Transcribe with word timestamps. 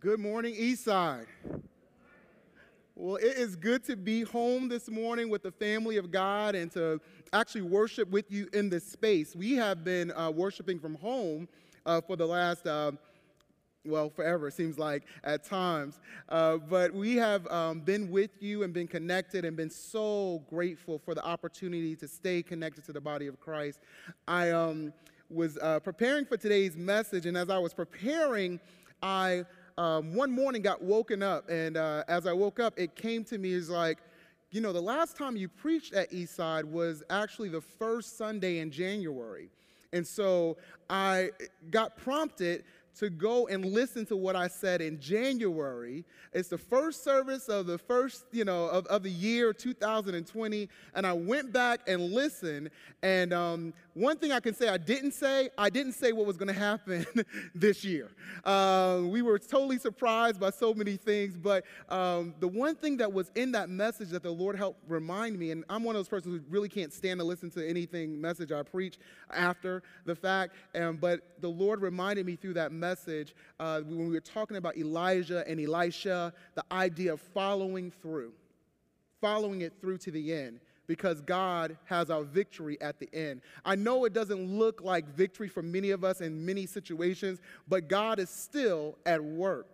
Good 0.00 0.20
morning, 0.20 0.54
Eastside. 0.54 1.26
Well, 2.94 3.16
it 3.16 3.36
is 3.36 3.56
good 3.56 3.82
to 3.86 3.96
be 3.96 4.22
home 4.22 4.68
this 4.68 4.88
morning 4.88 5.28
with 5.28 5.42
the 5.42 5.50
family 5.50 5.96
of 5.96 6.12
God 6.12 6.54
and 6.54 6.70
to 6.72 7.00
actually 7.32 7.62
worship 7.62 8.08
with 8.08 8.30
you 8.30 8.48
in 8.52 8.68
this 8.68 8.86
space. 8.86 9.34
We 9.34 9.54
have 9.54 9.82
been 9.82 10.12
uh, 10.12 10.30
worshiping 10.30 10.78
from 10.78 10.94
home 10.94 11.48
uh, 11.84 12.00
for 12.00 12.14
the 12.14 12.26
last, 12.26 12.64
uh, 12.64 12.92
well, 13.84 14.08
forever, 14.08 14.48
it 14.48 14.54
seems 14.54 14.78
like 14.78 15.02
at 15.24 15.42
times. 15.42 15.98
Uh, 16.28 16.58
but 16.58 16.94
we 16.94 17.16
have 17.16 17.44
um, 17.48 17.80
been 17.80 18.08
with 18.08 18.40
you 18.40 18.62
and 18.62 18.72
been 18.72 18.88
connected 18.88 19.44
and 19.44 19.56
been 19.56 19.70
so 19.70 20.44
grateful 20.48 21.00
for 21.00 21.14
the 21.14 21.24
opportunity 21.24 21.96
to 21.96 22.06
stay 22.06 22.40
connected 22.40 22.84
to 22.84 22.92
the 22.92 23.00
body 23.00 23.26
of 23.26 23.40
Christ. 23.40 23.80
I 24.28 24.50
um, 24.50 24.92
was 25.28 25.58
uh, 25.60 25.80
preparing 25.80 26.24
for 26.24 26.36
today's 26.36 26.76
message, 26.76 27.26
and 27.26 27.36
as 27.36 27.50
I 27.50 27.58
was 27.58 27.74
preparing, 27.74 28.60
I 29.02 29.44
um, 29.78 30.12
one 30.12 30.32
morning 30.32 30.60
got 30.60 30.82
woken 30.82 31.22
up, 31.22 31.48
and 31.48 31.76
uh, 31.76 32.02
as 32.08 32.26
I 32.26 32.32
woke 32.32 32.58
up, 32.58 32.76
it 32.76 32.96
came 32.96 33.22
to 33.26 33.38
me 33.38 33.54
as 33.54 33.70
like, 33.70 33.98
you 34.50 34.60
know, 34.60 34.72
the 34.72 34.82
last 34.82 35.16
time 35.16 35.36
you 35.36 35.48
preached 35.48 35.94
at 35.94 36.10
Eastside 36.10 36.64
was 36.64 37.04
actually 37.10 37.48
the 37.48 37.60
first 37.60 38.18
Sunday 38.18 38.58
in 38.58 38.72
January. 38.72 39.50
And 39.92 40.04
so 40.04 40.56
I 40.90 41.30
got 41.70 41.96
prompted 41.96 42.64
to 42.98 43.10
go 43.10 43.46
and 43.46 43.64
listen 43.64 44.04
to 44.06 44.16
what 44.16 44.34
I 44.34 44.48
said 44.48 44.80
in 44.80 44.98
January. 44.98 46.04
It's 46.32 46.48
the 46.48 46.58
first 46.58 47.04
service 47.04 47.48
of 47.48 47.66
the 47.66 47.78
first, 47.78 48.24
you 48.32 48.44
know, 48.44 48.66
of, 48.66 48.86
of 48.86 49.04
the 49.04 49.10
year 49.10 49.52
2020. 49.52 50.68
And 50.94 51.06
I 51.06 51.12
went 51.12 51.52
back 51.52 51.80
and 51.86 52.12
listened. 52.12 52.70
And 53.02 53.32
um, 53.32 53.72
one 53.94 54.16
thing 54.16 54.32
I 54.32 54.40
can 54.40 54.54
say 54.54 54.68
I 54.68 54.78
didn't 54.78 55.12
say, 55.12 55.50
I 55.56 55.70
didn't 55.70 55.92
say 55.92 56.10
what 56.12 56.26
was 56.26 56.36
going 56.36 56.52
to 56.52 56.58
happen 56.58 57.06
this 57.54 57.84
year. 57.84 58.10
Uh, 58.44 59.02
we 59.04 59.22
were 59.22 59.38
totally 59.38 59.78
surprised 59.78 60.40
by 60.40 60.50
so 60.50 60.74
many 60.74 60.96
things. 60.96 61.36
But 61.36 61.64
um, 61.88 62.34
the 62.40 62.48
one 62.48 62.74
thing 62.74 62.96
that 62.96 63.12
was 63.12 63.30
in 63.36 63.52
that 63.52 63.68
message 63.68 64.08
that 64.10 64.24
the 64.24 64.30
Lord 64.30 64.56
helped 64.56 64.80
remind 64.88 65.38
me, 65.38 65.52
and 65.52 65.64
I'm 65.68 65.84
one 65.84 65.94
of 65.94 66.00
those 66.00 66.08
persons 66.08 66.34
who 66.34 66.42
really 66.50 66.68
can't 66.68 66.92
stand 66.92 67.20
to 67.20 67.24
listen 67.24 67.50
to 67.52 67.66
anything 67.66 68.20
message 68.20 68.50
I 68.50 68.62
preach 68.62 68.98
after 69.32 69.84
the 70.04 70.16
fact. 70.16 70.54
Um, 70.74 70.96
but 70.96 71.20
the 71.40 71.48
Lord 71.48 71.80
reminded 71.80 72.26
me 72.26 72.34
through 72.34 72.54
that 72.54 72.72
message 72.72 72.87
uh, 73.60 73.80
when 73.80 74.08
we 74.08 74.14
were 74.14 74.20
talking 74.20 74.56
about 74.56 74.76
Elijah 74.76 75.44
and 75.48 75.60
Elisha, 75.60 76.32
the 76.54 76.64
idea 76.72 77.12
of 77.12 77.20
following 77.20 77.90
through, 77.90 78.32
following 79.20 79.62
it 79.62 79.72
through 79.80 79.98
to 79.98 80.10
the 80.10 80.32
end 80.32 80.60
because 80.86 81.20
God 81.20 81.76
has 81.84 82.10
our 82.10 82.24
victory 82.24 82.80
at 82.80 82.98
the 82.98 83.08
end. 83.12 83.42
I 83.64 83.76
know 83.76 84.06
it 84.06 84.14
doesn't 84.14 84.40
look 84.40 84.80
like 84.82 85.06
victory 85.14 85.48
for 85.48 85.62
many 85.62 85.90
of 85.90 86.02
us 86.02 86.20
in 86.20 86.44
many 86.44 86.66
situations, 86.66 87.40
but 87.68 87.88
God 87.88 88.18
is 88.18 88.30
still 88.30 88.96
at 89.06 89.22
work. 89.22 89.66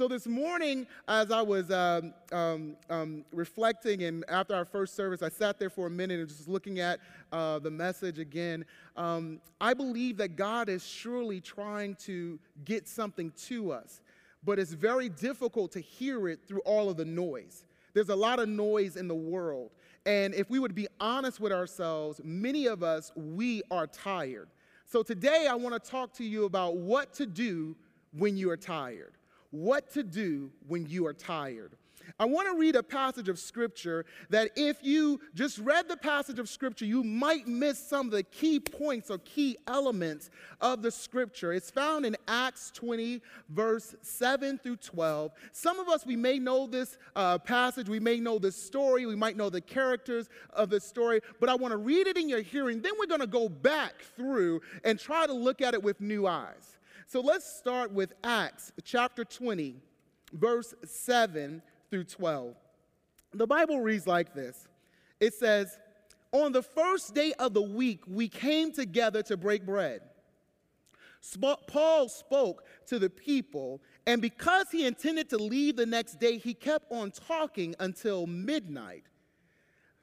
So 0.00 0.08
this 0.08 0.26
morning, 0.26 0.86
as 1.08 1.30
I 1.30 1.42
was 1.42 1.70
um, 1.70 2.14
um, 2.32 2.74
um, 2.88 3.22
reflecting, 3.34 4.04
and 4.04 4.24
after 4.30 4.54
our 4.54 4.64
first 4.64 4.96
service, 4.96 5.20
I 5.22 5.28
sat 5.28 5.58
there 5.58 5.68
for 5.68 5.88
a 5.88 5.90
minute 5.90 6.20
and 6.20 6.26
just 6.26 6.48
looking 6.48 6.80
at 6.80 7.00
uh, 7.32 7.58
the 7.58 7.70
message 7.70 8.18
again. 8.18 8.64
Um, 8.96 9.42
I 9.60 9.74
believe 9.74 10.16
that 10.16 10.36
God 10.36 10.70
is 10.70 10.82
surely 10.82 11.38
trying 11.42 11.96
to 11.96 12.38
get 12.64 12.88
something 12.88 13.30
to 13.48 13.72
us, 13.72 14.00
but 14.42 14.58
it's 14.58 14.72
very 14.72 15.10
difficult 15.10 15.70
to 15.72 15.80
hear 15.80 16.28
it 16.28 16.48
through 16.48 16.60
all 16.60 16.88
of 16.88 16.96
the 16.96 17.04
noise. 17.04 17.66
There's 17.92 18.08
a 18.08 18.16
lot 18.16 18.38
of 18.38 18.48
noise 18.48 18.96
in 18.96 19.06
the 19.06 19.14
world. 19.14 19.70
And 20.06 20.32
if 20.32 20.48
we 20.48 20.58
would 20.58 20.74
be 20.74 20.88
honest 20.98 21.40
with 21.40 21.52
ourselves, 21.52 22.22
many 22.24 22.64
of 22.64 22.82
us, 22.82 23.12
we 23.14 23.60
are 23.70 23.86
tired. 23.86 24.48
So 24.86 25.02
today 25.02 25.46
I 25.46 25.54
want 25.56 25.74
to 25.74 25.90
talk 25.90 26.14
to 26.14 26.24
you 26.24 26.46
about 26.46 26.78
what 26.78 27.12
to 27.16 27.26
do 27.26 27.76
when 28.12 28.38
you 28.38 28.48
are 28.48 28.56
tired. 28.56 29.12
What 29.50 29.90
to 29.92 30.02
do 30.02 30.50
when 30.66 30.86
you 30.86 31.06
are 31.06 31.14
tired. 31.14 31.76
I 32.18 32.24
want 32.24 32.48
to 32.48 32.58
read 32.58 32.76
a 32.76 32.82
passage 32.82 33.28
of 33.28 33.38
scripture 33.38 34.04
that 34.30 34.50
if 34.56 34.78
you 34.82 35.20
just 35.34 35.58
read 35.58 35.88
the 35.88 35.96
passage 35.96 36.38
of 36.38 36.48
scripture, 36.48 36.84
you 36.84 37.04
might 37.04 37.46
miss 37.46 37.78
some 37.78 38.06
of 38.06 38.12
the 38.12 38.22
key 38.22 38.58
points 38.58 39.10
or 39.10 39.18
key 39.18 39.56
elements 39.66 40.30
of 40.60 40.82
the 40.82 40.90
scripture. 40.90 41.52
It's 41.52 41.70
found 41.70 42.06
in 42.06 42.16
Acts 42.26 42.70
20, 42.74 43.20
verse 43.48 43.94
7 44.02 44.58
through 44.58 44.76
12. 44.76 45.32
Some 45.52 45.78
of 45.78 45.88
us, 45.88 46.06
we 46.06 46.16
may 46.16 46.38
know 46.38 46.66
this 46.66 46.98
uh, 47.14 47.38
passage, 47.38 47.88
we 47.88 48.00
may 48.00 48.20
know 48.20 48.38
this 48.38 48.56
story, 48.56 49.06
we 49.06 49.16
might 49.16 49.36
know 49.36 49.50
the 49.50 49.60
characters 49.60 50.28
of 50.52 50.70
the 50.70 50.80
story, 50.80 51.20
but 51.38 51.48
I 51.48 51.54
want 51.54 51.72
to 51.72 51.78
read 51.78 52.06
it 52.06 52.16
in 52.16 52.28
your 52.28 52.42
hearing. 52.42 52.80
Then 52.80 52.92
we're 52.98 53.06
going 53.06 53.20
to 53.20 53.26
go 53.26 53.48
back 53.48 54.02
through 54.16 54.62
and 54.84 54.98
try 54.98 55.26
to 55.26 55.32
look 55.32 55.60
at 55.60 55.74
it 55.74 55.82
with 55.82 56.00
new 56.00 56.26
eyes. 56.26 56.76
So 57.10 57.20
let's 57.20 57.44
start 57.44 57.90
with 57.90 58.12
Acts 58.22 58.70
chapter 58.84 59.24
20, 59.24 59.74
verse 60.32 60.72
7 60.84 61.60
through 61.90 62.04
12. 62.04 62.54
The 63.34 63.48
Bible 63.48 63.80
reads 63.80 64.06
like 64.06 64.32
this 64.32 64.68
It 65.18 65.34
says, 65.34 65.76
On 66.30 66.52
the 66.52 66.62
first 66.62 67.12
day 67.12 67.32
of 67.40 67.52
the 67.52 67.62
week, 67.62 68.02
we 68.06 68.28
came 68.28 68.70
together 68.70 69.24
to 69.24 69.36
break 69.36 69.66
bread. 69.66 70.02
Paul 71.66 72.08
spoke 72.08 72.62
to 72.86 73.00
the 73.00 73.10
people, 73.10 73.80
and 74.06 74.22
because 74.22 74.66
he 74.70 74.86
intended 74.86 75.28
to 75.30 75.36
leave 75.36 75.74
the 75.74 75.86
next 75.86 76.20
day, 76.20 76.38
he 76.38 76.54
kept 76.54 76.92
on 76.92 77.10
talking 77.10 77.74
until 77.80 78.28
midnight. 78.28 79.02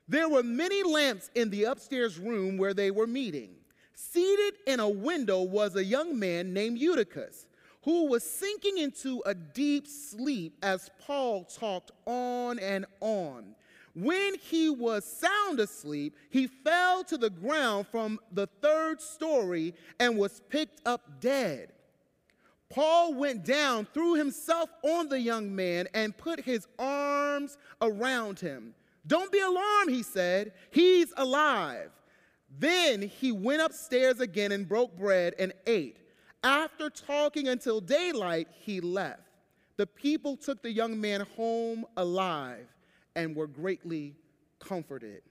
There 0.10 0.28
were 0.28 0.44
many 0.44 0.84
lamps 0.84 1.32
in 1.36 1.52
the 1.52 1.64
upstairs 1.64 2.20
room 2.20 2.58
where 2.58 2.74
they 2.74 2.92
were 2.92 3.08
meeting. 3.08 3.56
Seated 4.00 4.60
in 4.68 4.80
a 4.80 4.88
window 4.88 5.42
was 5.42 5.76
a 5.76 5.84
young 5.84 6.20
man 6.20 6.54
named 6.54 6.78
Eutychus 6.78 7.48
who 7.82 8.06
was 8.06 8.22
sinking 8.22 8.78
into 8.78 9.24
a 9.26 9.34
deep 9.34 9.88
sleep 9.88 10.56
as 10.62 10.92
Paul 11.02 11.46
talked 11.46 11.90
on 12.06 12.60
and 12.60 12.86
on. 13.00 13.56
When 13.96 14.36
he 14.36 14.70
was 14.70 15.04
sound 15.04 15.60
asleep, 15.60 16.16
he 16.30 16.46
fell 16.46 17.04
to 17.06 17.18
the 17.18 17.32
ground 17.32 17.88
from 17.88 18.20
the 18.32 18.46
third 18.62 19.02
story 19.02 19.74
and 20.00 20.16
was 20.16 20.42
picked 20.48 20.88
up 20.88 21.20
dead. 21.20 21.74
Paul 22.70 23.16
went 23.16 23.46
down, 23.46 23.88
threw 23.96 24.14
himself 24.14 24.70
on 24.84 25.10
the 25.10 25.20
young 25.20 25.56
man, 25.56 25.88
and 25.96 26.16
put 26.16 26.42
his 26.42 26.68
arms 26.78 27.58
around 27.82 28.40
him. 28.40 28.76
Don't 29.08 29.32
be 29.32 29.40
alarmed, 29.40 29.90
he 29.90 30.04
said. 30.04 30.52
He's 30.70 31.12
alive. 31.18 31.90
Then 32.60 33.02
he 33.02 33.32
went 33.32 33.62
upstairs 33.62 34.20
again 34.20 34.52
and 34.52 34.68
broke 34.68 34.98
bread 34.98 35.36
and 35.38 35.54
ate. 35.66 35.98
After 36.44 36.90
talking 36.90 37.48
until 37.48 37.82
daylight, 37.82 38.48
he 38.60 38.82
left. 38.82 39.22
The 39.76 39.86
people 39.86 40.38
took 40.38 40.62
the 40.62 40.72
young 40.72 41.00
man 41.00 41.22
home 41.36 41.86
alive 41.98 42.68
and 43.16 43.36
were 43.36 43.48
greatly 43.48 44.16
comforted. 44.60 45.22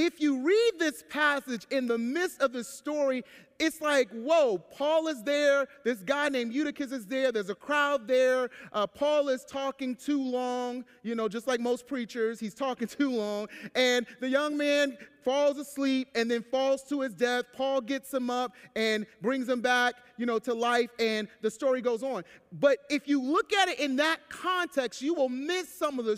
If 0.00 0.20
you 0.20 0.42
read 0.42 0.72
this 0.78 1.02
passage 1.08 1.66
in 1.72 1.88
the 1.88 1.98
midst 1.98 2.40
of 2.40 2.52
the 2.52 2.62
story, 2.62 3.24
it's 3.58 3.80
like, 3.80 4.08
whoa, 4.10 4.58
Paul 4.58 5.08
is 5.08 5.24
there. 5.24 5.66
This 5.82 5.98
guy 6.04 6.28
named 6.28 6.52
Eutychus 6.52 6.92
is 6.92 7.04
there. 7.04 7.32
There's 7.32 7.50
a 7.50 7.56
crowd 7.56 8.06
there. 8.06 8.48
Uh, 8.72 8.86
Paul 8.86 9.28
is 9.28 9.44
talking 9.44 9.96
too 9.96 10.22
long, 10.22 10.84
you 11.02 11.16
know, 11.16 11.26
just 11.26 11.48
like 11.48 11.58
most 11.58 11.88
preachers, 11.88 12.38
he's 12.38 12.54
talking 12.54 12.86
too 12.98 13.10
long. 13.10 13.48
And 13.74 14.06
the 14.20 14.28
young 14.28 14.56
man 14.56 14.96
falls 15.24 15.58
asleep 15.58 16.06
and 16.14 16.30
then 16.30 16.44
falls 16.44 16.84
to 16.90 17.00
his 17.00 17.12
death. 17.12 17.46
Paul 17.52 17.80
gets 17.80 18.14
him 18.14 18.30
up 18.30 18.52
and 18.76 19.04
brings 19.20 19.48
him 19.48 19.60
back, 19.60 19.94
you 20.16 20.26
know, 20.26 20.38
to 20.38 20.54
life, 20.54 20.90
and 21.00 21.26
the 21.42 21.50
story 21.50 21.82
goes 21.82 22.04
on. 22.04 22.22
But 22.52 22.78
if 22.88 23.08
you 23.08 23.20
look 23.20 23.52
at 23.52 23.68
it 23.68 23.80
in 23.80 23.96
that 23.96 24.20
context, 24.28 25.02
you 25.02 25.14
will 25.14 25.28
miss 25.28 25.76
some 25.76 25.98
of 25.98 26.04
the 26.04 26.16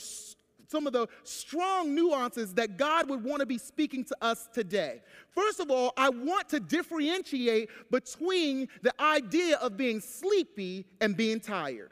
some 0.70 0.86
of 0.86 0.92
the 0.92 1.08
strong 1.24 1.94
nuances 1.94 2.54
that 2.54 2.76
God 2.76 3.08
would 3.10 3.24
want 3.24 3.40
to 3.40 3.46
be 3.46 3.58
speaking 3.58 4.04
to 4.04 4.16
us 4.22 4.48
today. 4.52 5.02
First 5.34 5.58
of 5.58 5.70
all, 5.70 5.92
I 5.96 6.08
want 6.08 6.48
to 6.50 6.60
differentiate 6.60 7.70
between 7.90 8.68
the 8.82 8.94
idea 9.00 9.56
of 9.56 9.76
being 9.76 10.00
sleepy 10.00 10.86
and 11.00 11.16
being 11.16 11.40
tired. 11.40 11.90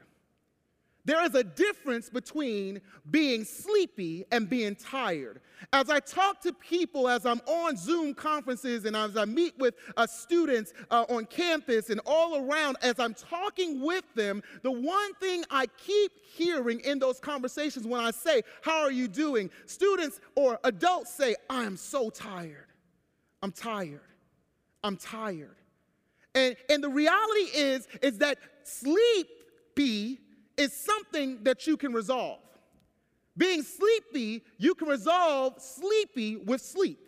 There 1.08 1.24
is 1.24 1.34
a 1.34 1.42
difference 1.42 2.10
between 2.10 2.82
being 3.10 3.42
sleepy 3.42 4.26
and 4.30 4.46
being 4.46 4.76
tired. 4.76 5.40
As 5.72 5.88
I 5.88 6.00
talk 6.00 6.42
to 6.42 6.52
people, 6.52 7.08
as 7.08 7.24
I'm 7.24 7.40
on 7.46 7.78
Zoom 7.78 8.12
conferences 8.12 8.84
and 8.84 8.94
as 8.94 9.16
I 9.16 9.24
meet 9.24 9.58
with 9.58 9.74
uh, 9.96 10.06
students 10.06 10.74
uh, 10.90 11.06
on 11.08 11.24
campus 11.24 11.88
and 11.88 11.98
all 12.04 12.36
around, 12.36 12.76
as 12.82 12.98
I'm 12.98 13.14
talking 13.14 13.80
with 13.80 14.04
them, 14.14 14.42
the 14.62 14.70
one 14.70 15.14
thing 15.14 15.44
I 15.50 15.64
keep 15.78 16.12
hearing 16.26 16.80
in 16.80 16.98
those 16.98 17.18
conversations 17.18 17.86
when 17.86 18.02
I 18.02 18.10
say, 18.10 18.42
How 18.60 18.80
are 18.80 18.92
you 18.92 19.08
doing? 19.08 19.48
Students 19.64 20.20
or 20.34 20.60
adults 20.64 21.14
say, 21.14 21.36
I 21.48 21.64
am 21.64 21.78
so 21.78 22.10
tired. 22.10 22.66
I'm 23.42 23.52
tired. 23.52 24.02
I'm 24.84 24.98
tired. 24.98 25.56
And, 26.34 26.54
and 26.68 26.84
the 26.84 26.90
reality 26.90 27.48
is, 27.54 27.88
is 28.02 28.18
that 28.18 28.36
sleepy 28.64 30.18
is 30.58 30.72
something 30.72 31.38
that 31.44 31.66
you 31.66 31.76
can 31.76 31.92
resolve. 31.92 32.40
Being 33.36 33.62
sleepy, 33.62 34.42
you 34.58 34.74
can 34.74 34.88
resolve 34.88 35.54
sleepy 35.62 36.36
with 36.36 36.60
sleep. 36.60 36.98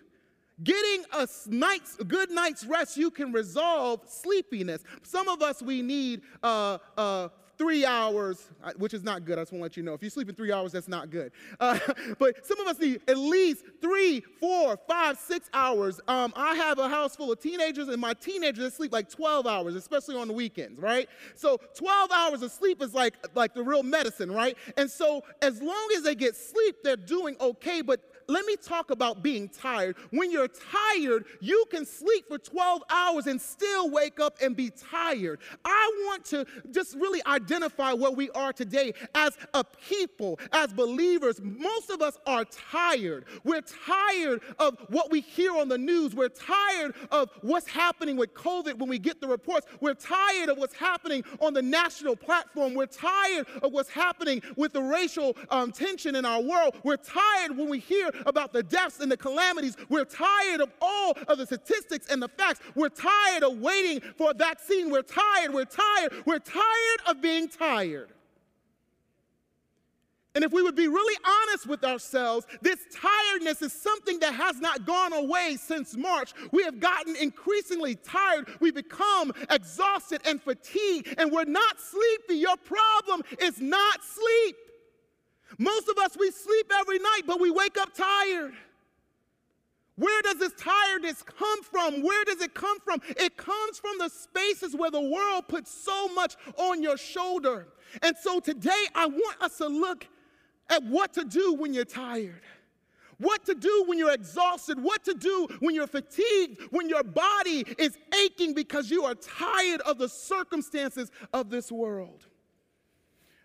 Getting 0.63 1.05
a 1.13 1.27
night's, 1.49 1.97
good 1.97 2.31
night's 2.31 2.65
rest, 2.65 2.97
you 2.97 3.11
can 3.11 3.33
resolve 3.33 4.03
sleepiness. 4.07 4.85
Some 5.03 5.29
of 5.29 5.43
us, 5.43 5.63
we 5.63 5.83
need 5.83 6.21
uh, 6.43 6.79
uh, 6.97 7.29
three 7.61 7.85
hours, 7.85 8.49
which 8.79 8.95
is 8.95 9.05
not 9.05 9.27
good. 9.27 9.39
I 9.39 9.43
just 9.43 9.53
want 9.53 9.61
to 9.61 9.65
let 9.65 9.77
you 9.77 9.83
know. 9.83 9.93
If 9.93 10.03
you 10.03 10.09
sleep 10.09 10.31
in 10.31 10.35
three 10.35 10.51
hours, 10.51 10.73
that's 10.73 10.89
not 10.89 11.11
good. 11.11 11.31
Uh, 11.61 11.79
but 12.19 12.47
some 12.47 12.59
of 12.59 12.67
us 12.67 12.79
need 12.79 13.03
at 13.07 13.19
least 13.19 13.67
three, 13.83 14.23
four, 14.41 14.79
five, 14.89 15.19
six 15.19 15.51
hours. 15.53 16.01
Um, 16.09 16.33
I 16.35 16.55
have 16.55 16.79
a 16.79 16.89
house 16.89 17.15
full 17.15 17.31
of 17.31 17.39
teenagers, 17.39 17.89
and 17.89 18.01
my 18.01 18.15
teenagers 18.15 18.73
sleep 18.73 18.95
like 18.95 19.11
12 19.11 19.47
hours, 19.47 19.75
especially 19.75 20.17
on 20.17 20.29
the 20.29 20.33
weekends, 20.33 20.81
right? 20.81 21.07
So 21.35 21.59
12 21.75 22.11
hours 22.11 22.41
of 22.41 22.51
sleep 22.51 22.81
is 22.81 22.95
like, 22.95 23.13
like 23.35 23.53
the 23.53 23.63
real 23.63 23.83
medicine, 23.83 24.33
right? 24.33 24.57
And 24.79 24.91
so 24.91 25.23
as 25.43 25.61
long 25.61 25.89
as 25.95 26.03
they 26.03 26.15
get 26.15 26.37
sleep, 26.37 26.77
they're 26.83 26.97
doing 26.97 27.37
okay. 27.43 27.83
But 27.83 28.01
let 28.31 28.47
me 28.47 28.57
talk 28.57 28.91
about 28.91 29.23
being 29.23 29.49
tired. 29.49 29.97
When 30.11 30.31
you're 30.31 30.49
tired, 30.49 31.25
you 31.41 31.65
can 31.71 31.85
sleep 31.85 32.29
for 32.29 32.39
12 32.39 32.83
hours 32.91 33.27
and 33.27 33.41
still 33.41 33.91
wake 33.91 34.21
up 34.21 34.37
and 34.41 34.57
be 34.57 34.71
tired. 34.71 35.41
I 35.65 36.05
want 36.07 36.25
to 36.27 36.47
just 36.71 36.95
really 36.95 37.21
identify 37.27 37.93
where 37.93 38.11
we 38.11 38.31
are 38.31 38.53
today 38.53 38.95
as 39.15 39.37
a 39.55 39.65
people, 39.65 40.39
as 40.53 40.73
believers. 40.73 41.41
Most 41.43 41.91
of 41.91 42.03
us 42.03 42.19
are 42.27 42.45
tired. 42.45 43.25
We're 43.45 43.63
tired 43.63 44.43
of 44.59 44.79
what 44.89 45.11
we 45.11 45.21
hear 45.21 45.57
on 45.57 45.69
the 45.69 45.79
news. 45.79 46.15
We're 46.15 46.29
tired 46.29 46.95
of 47.11 47.31
what's 47.43 47.69
happening 47.69 48.17
with 48.17 48.35
COVID 48.35 48.79
when 48.79 48.89
we 48.89 48.99
get 48.99 49.21
the 49.21 49.29
reports. 49.29 49.67
We're 49.81 49.95
tired 49.95 50.49
of 50.49 50.59
what's 50.59 50.75
happening 50.75 51.25
on 51.41 51.55
the 51.55 51.63
national 51.63 52.17
platform. 52.17 52.75
We're 52.75 52.87
tired 52.87 53.47
of 53.63 53.73
what's 53.73 53.91
happening 53.91 54.43
with 54.57 54.73
the 54.73 54.83
racial 54.83 55.37
um, 55.51 55.73
tension 55.73 56.15
in 56.15 56.25
our 56.25 56.41
world. 56.41 56.77
We're 56.85 56.97
tired 56.97 57.57
when 57.57 57.69
we 57.69 57.79
hear 57.79 58.11
about 58.27 58.53
the 58.53 58.63
deaths 58.63 59.01
and 59.01 59.11
the 59.11 59.17
calamities. 59.17 59.77
We're 59.89 60.05
tired 60.05 60.61
of 60.61 60.71
all 60.81 61.17
of 61.29 61.39
the 61.39 61.47
statistics 61.47 62.07
and 62.11 62.23
the 62.23 62.29
facts. 62.29 62.61
We're 62.75 62.89
tired 62.89 63.43
of 63.43 63.59
waiting 63.59 64.01
for 64.17 64.31
a 64.31 64.35
vaccine. 64.35 64.91
We're 64.91 65.03
tired. 65.03 65.53
We're 65.53 65.65
tired. 65.65 66.13
We're 66.27 66.39
tired 66.39 67.01
of 67.07 67.21
being 67.21 67.49
tired. 67.49 68.13
And 70.35 70.45
if 70.45 70.53
we 70.53 70.63
would 70.63 70.77
be 70.77 70.87
really 70.87 71.19
honest 71.27 71.67
with 71.67 71.83
ourselves, 71.83 72.47
this 72.63 72.79
tiredness 72.95 73.63
is 73.63 73.73
something 73.73 74.21
that 74.21 74.33
has 74.33 74.61
not 74.61 74.87
gone 74.87 75.13
away 75.13 75.57
since 75.59 75.97
March. 75.97 76.33
We 76.53 76.63
have 76.63 76.79
gotten 76.79 77.17
increasingly 77.17 77.97
tired. 77.97 78.49
We 78.61 78.71
become 78.71 79.33
exhausted 79.51 80.21
and 80.25 80.41
fatigued, 80.41 81.17
and 81.19 81.33
we're 81.33 81.45
not 81.45 81.81
sleepy. 81.81 82.41
Your 82.41 82.57
problem 82.59 83.23
is 83.41 83.61
not 83.61 84.05
sleep. 84.05 84.57
Most 85.59 85.89
of 85.89 85.99
us, 85.99 86.17
we 86.19 86.31
sleep 86.31 86.71
every 86.81 86.99
night, 86.99 87.23
but 87.27 87.41
we 87.41 87.51
wake 87.51 87.77
up 87.79 87.95
tired. 87.95 88.55
Where 89.97 90.23
does 90.23 90.39
this 90.39 90.55
tiredness 90.55 91.23
come 91.23 91.63
from? 91.63 92.03
Where 92.03 92.25
does 92.25 92.41
it 92.41 92.55
come 92.55 92.81
from? 92.81 93.03
It 93.19 93.37
comes 93.37 93.79
from 93.79 93.99
the 93.99 94.09
spaces 94.09 94.75
where 94.75 94.91
the 94.91 95.01
world 95.01 95.47
puts 95.47 95.71
so 95.71 96.09
much 96.09 96.37
on 96.57 96.83
your 96.83 96.97
shoulder. 96.97 97.69
And 98.03 98.17
so 98.17 98.41
today, 98.41 98.87
I 98.95 99.07
want 99.07 99.43
us 99.43 99.59
to 99.59 99.67
look 99.67 100.07
at 100.71 100.83
what 100.85 101.13
to 101.15 101.25
do 101.25 101.55
when 101.55 101.75
you're 101.75 101.85
tired. 101.85 102.41
What 103.19 103.45
to 103.45 103.55
do 103.55 103.85
when 103.87 103.99
you're 103.99 104.15
exhausted, 104.15 104.83
what 104.83 105.05
to 105.05 105.13
do 105.13 105.49
when 105.59 105.75
you're 105.75 105.87
fatigued, 105.87 106.63
when 106.71 106.89
your 106.89 107.03
body 107.03 107.67
is 107.77 107.99
aching 108.25 108.55
because 108.55 108.91
you 108.91 109.05
are 109.05 109.15
tired 109.15 109.83
of 109.83 109.99
the 109.99 110.09
circumstances 110.09 111.11
of 111.35 111.51
this 111.51 111.71
world. 111.71 112.27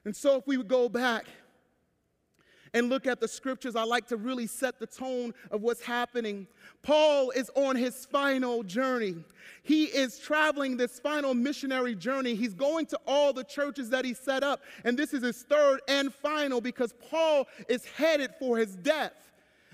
And 0.05 0.15
so, 0.15 0.37
if 0.37 0.47
we 0.47 0.55
would 0.55 0.69
go 0.69 0.87
back 0.87 1.25
and 2.75 2.89
look 2.89 3.07
at 3.07 3.21
the 3.21 3.27
scriptures, 3.27 3.75
I 3.75 3.83
like 3.83 4.05
to 4.09 4.17
really 4.17 4.45
set 4.45 4.79
the 4.79 4.85
tone 4.85 5.33
of 5.49 5.61
what's 5.61 5.81
happening. 5.81 6.45
Paul 6.83 7.31
is 7.31 7.49
on 7.55 7.77
his 7.77 8.05
final 8.05 8.63
journey. 8.63 9.15
He 9.63 9.85
is 9.85 10.19
traveling 10.19 10.75
this 10.75 10.99
final 10.99 11.33
missionary 11.33 11.95
journey. 11.95 12.35
He's 12.35 12.53
going 12.53 12.85
to 12.87 12.99
all 13.07 13.31
the 13.31 13.45
churches 13.45 13.89
that 13.91 14.03
he 14.03 14.13
set 14.13 14.43
up, 14.43 14.61
and 14.83 14.99
this 14.99 15.13
is 15.13 15.23
his 15.23 15.43
third 15.43 15.79
and 15.87 16.13
final 16.13 16.59
because 16.59 16.93
Paul 17.09 17.47
is 17.69 17.85
headed 17.85 18.31
for 18.37 18.57
his 18.57 18.75
death. 18.75 19.31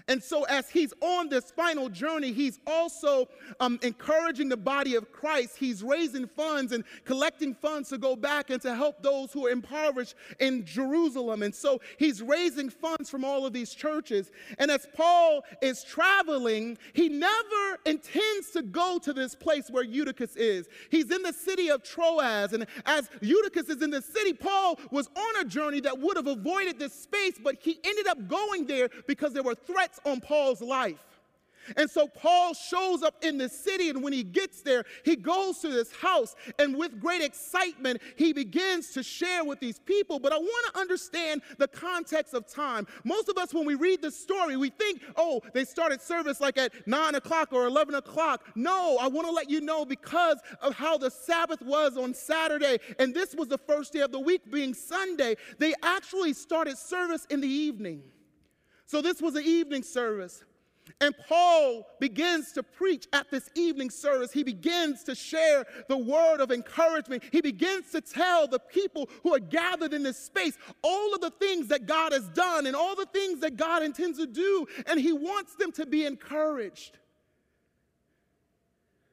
And 0.08 0.24
so, 0.24 0.44
as 0.44 0.70
he's 0.70 0.94
on 1.02 1.30
this 1.30 1.52
final 1.52 1.90
journey, 1.90 2.32
he's 2.32 2.60
also 2.66 3.28
um, 3.60 3.80
encouraging 3.82 4.50
the 4.50 4.58
body 4.58 4.96
of 4.96 5.12
Christ. 5.12 5.58
He's 5.58 5.84
raising 5.84 6.28
funds 6.28 6.72
and 6.72 6.84
collecting 7.06 7.54
funds 7.54 7.90
to 7.90 7.98
go 7.98 8.16
back 8.16 8.50
and 8.50 8.62
to 8.62 8.76
help 8.76 9.02
those 9.02 9.32
who 9.32 9.48
are 9.48 9.52
impoverished 9.52 10.16
in 10.40 10.66
Jerusalem. 10.66 11.44
And 11.44 11.54
so, 11.54 11.82
he's 11.98 12.22
raising 12.22 12.70
funds 12.70 13.10
from 13.10 13.24
all 13.24 13.46
of 13.46 13.54
these 13.54 13.74
churches. 13.74 14.32
And 14.58 14.72
as 14.72 14.88
Paul 14.96 15.44
is 15.62 15.84
traveling, 15.84 16.78
he 16.94 17.10
never 17.10 17.78
intends 17.86 18.52
to 18.52 18.62
go 18.62 19.00
to 19.00 19.14
this 19.14 19.36
place 19.36 19.70
where 19.70 19.84
Eutychus 19.84 20.36
is. 20.36 20.68
He's 20.90 21.12
in 21.12 21.22
the 21.24 21.34
city 21.34 21.70
of 21.70 21.84
Troas. 21.84 22.54
And 22.54 22.66
as 22.86 23.10
Eutychus 23.22 23.70
is 23.70 23.82
in 23.82 23.90
the 23.90 24.02
city, 24.02 24.34
Paul 24.34 24.80
was 24.92 25.10
on 25.16 25.42
a 25.42 25.46
journey 25.46 25.80
that 25.82 25.98
would 26.00 26.18
have 26.18 26.28
avoided 26.28 26.80
this 26.80 26.94
space, 26.94 27.40
but 27.42 27.58
he 27.62 27.80
ended 27.84 28.08
up 28.08 28.28
going 28.28 28.66
there 28.66 28.90
because 29.08 29.34
there 29.34 29.44
were 29.44 29.56
threats 29.56 29.91
on 30.06 30.22
Paul's 30.22 30.62
life. 30.62 31.00
And 31.78 31.90
so 31.90 32.08
Paul 32.08 32.54
shows 32.54 33.04
up 33.04 33.16
in 33.24 33.38
the 33.38 33.50
city, 33.50 33.90
and 33.90 34.04
when 34.04 34.14
he 34.14 34.24
gets 34.24 34.62
there, 34.62 34.84
he 35.04 35.16
goes 35.16 35.60
to 35.60 35.70
this 35.70 35.92
house, 35.96 36.36
and 36.60 36.78
with 36.78 37.00
great 37.00 37.22
excitement, 37.22 38.02
he 38.16 38.34
begins 38.34 38.92
to 38.92 39.04
share 39.04 39.44
with 39.44 39.60
these 39.60 39.80
people. 39.80 40.20
But 40.20 40.34
I 40.34 40.38
want 40.38 40.74
to 40.74 40.80
understand 40.80 41.42
the 41.58 41.68
context 41.68 42.34
of 42.34 42.48
time. 42.48 42.88
Most 43.04 43.30
of 43.30 43.38
us, 43.38 43.54
when 43.54 43.66
we 43.66 43.76
read 43.76 44.02
the 44.02 44.12
story, 44.12 44.58
we 44.58 44.70
think, 44.70 45.02
oh, 45.16 45.42
they 45.54 45.66
started 45.66 46.02
service 46.02 46.42
like 46.42 46.58
at 46.58 46.88
9 46.88 47.16
o'clock 47.16 47.50
or 47.52 47.66
11 47.66 47.96
o'clock. 47.96 48.46
No, 48.56 48.98
I 49.00 49.08
want 49.08 49.28
to 49.28 49.34
let 49.34 49.50
you 49.50 49.62
know 49.62 49.86
because 49.86 50.40
of 50.62 50.74
how 50.74 50.98
the 50.98 51.12
Sabbath 51.12 51.62
was 51.62 51.98
on 51.98 52.14
Saturday, 52.14 52.80
and 53.00 53.14
this 53.14 53.36
was 53.36 53.48
the 53.48 53.58
first 53.58 53.94
day 53.94 54.00
of 54.00 54.12
the 54.12 54.20
week 54.20 54.52
being 54.52 54.74
Sunday, 54.74 55.36
they 55.60 55.74
actually 55.84 56.34
started 56.34 56.78
service 56.78 57.26
in 57.30 57.42
the 57.42 57.48
evening. 57.48 58.04
So 58.92 59.02
this 59.02 59.22
was 59.22 59.36
an 59.36 59.46
evening 59.46 59.84
service. 59.84 60.44
And 61.00 61.16
Paul 61.30 61.88
begins 62.02 62.52
to 62.52 62.62
preach 62.62 63.08
at 63.14 63.32
this 63.32 63.50
evening 63.56 63.90
service. 63.90 64.34
He 64.34 64.44
begins 64.44 65.06
to 65.06 65.16
share 65.16 65.66
the 65.88 65.98
word 65.98 66.42
of 66.42 66.52
encouragement. 66.52 67.24
He 67.32 67.40
begins 67.40 67.90
to 67.92 68.02
tell 68.02 68.50
the 68.50 68.60
people 68.60 69.10
who 69.24 69.34
are 69.34 69.40
gathered 69.40 69.94
in 69.94 70.04
this 70.04 70.18
space 70.18 70.58
all 70.82 71.16
of 71.16 71.22
the 71.22 71.30
things 71.30 71.70
that 71.70 71.86
God 71.86 72.12
has 72.12 72.28
done 72.32 72.68
and 72.68 72.76
all 72.76 72.98
the 72.98 73.06
things 73.06 73.40
that 73.40 73.56
God 73.56 73.82
intends 73.82 74.18
to 74.18 74.28
do. 74.28 74.68
And 74.88 75.00
he 75.00 75.14
wants 75.14 75.56
them 75.56 75.72
to 75.72 75.86
be 75.86 76.06
encouraged. 76.06 76.98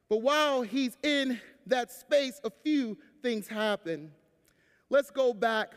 But 0.09 0.23
while 0.23 0.63
he's 0.63 0.99
in 1.05 1.41
that 1.67 1.93
space, 1.93 2.41
a 2.43 2.51
few 2.51 2.99
things 3.23 3.47
happen. 3.47 4.11
Let's 4.91 5.13
go 5.13 5.33
back 5.33 5.75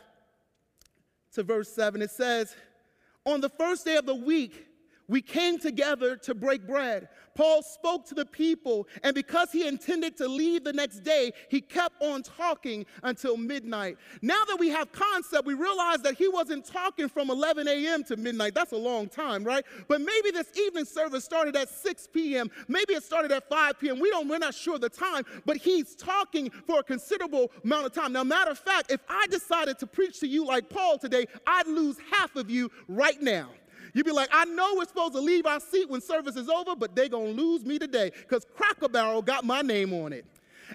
to 1.34 1.44
verse 1.44 1.68
7. 1.68 2.02
It 2.02 2.10
says, 2.10 2.56
on 3.24 3.40
the 3.40 3.48
first 3.48 3.84
day 3.84 3.96
of 3.96 4.06
the 4.06 4.14
week, 4.14 4.66
we 5.12 5.20
came 5.20 5.58
together 5.58 6.16
to 6.16 6.34
break 6.34 6.66
bread. 6.66 7.08
Paul 7.34 7.62
spoke 7.62 8.06
to 8.06 8.14
the 8.14 8.24
people, 8.24 8.88
and 9.02 9.14
because 9.14 9.52
he 9.52 9.66
intended 9.66 10.16
to 10.16 10.26
leave 10.26 10.64
the 10.64 10.72
next 10.72 11.00
day, 11.00 11.32
he 11.50 11.60
kept 11.60 12.02
on 12.02 12.22
talking 12.22 12.86
until 13.02 13.36
midnight. 13.36 13.98
Now 14.22 14.42
that 14.46 14.56
we 14.58 14.70
have 14.70 14.90
concept, 14.90 15.46
we 15.46 15.52
realize 15.52 15.98
that 16.00 16.14
he 16.14 16.28
wasn't 16.28 16.64
talking 16.64 17.08
from 17.08 17.28
11 17.30 17.68
a.m. 17.68 18.04
to 18.04 18.16
midnight. 18.16 18.54
That's 18.54 18.72
a 18.72 18.76
long 18.76 19.08
time, 19.08 19.44
right? 19.44 19.64
But 19.86 20.00
maybe 20.00 20.30
this 20.30 20.48
evening 20.58 20.86
service 20.86 21.24
started 21.24 21.56
at 21.56 21.68
6 21.68 22.08
p.m. 22.08 22.50
Maybe 22.68 22.94
it 22.94 23.02
started 23.02 23.32
at 23.32 23.48
5 23.50 23.78
p.m. 23.78 24.00
We 24.00 24.10
don't, 24.10 24.28
we're 24.28 24.38
not 24.38 24.54
sure 24.54 24.78
the 24.78 24.88
time, 24.88 25.24
but 25.44 25.58
he's 25.58 25.94
talking 25.94 26.50
for 26.66 26.80
a 26.80 26.82
considerable 26.82 27.50
amount 27.64 27.84
of 27.84 27.92
time. 27.92 28.14
Now, 28.14 28.24
matter 28.24 28.50
of 28.50 28.58
fact, 28.58 28.90
if 28.90 29.00
I 29.10 29.26
decided 29.26 29.78
to 29.80 29.86
preach 29.86 30.20
to 30.20 30.26
you 30.26 30.46
like 30.46 30.70
Paul 30.70 30.96
today, 30.96 31.26
I'd 31.46 31.66
lose 31.66 31.96
half 32.10 32.34
of 32.36 32.48
you 32.48 32.70
right 32.88 33.20
now. 33.20 33.50
You'd 33.92 34.06
be 34.06 34.12
like, 34.12 34.30
I 34.32 34.44
know 34.46 34.74
we're 34.76 34.86
supposed 34.86 35.12
to 35.14 35.20
leave 35.20 35.46
our 35.46 35.60
seat 35.60 35.90
when 35.90 36.00
service 36.00 36.36
is 36.36 36.48
over, 36.48 36.74
but 36.74 36.96
they're 36.96 37.08
going 37.08 37.36
to 37.36 37.42
lose 37.42 37.64
me 37.64 37.78
today 37.78 38.10
because 38.10 38.46
Cracker 38.56 38.88
Barrel 38.88 39.22
got 39.22 39.44
my 39.44 39.60
name 39.62 39.92
on 39.92 40.12
it. 40.12 40.24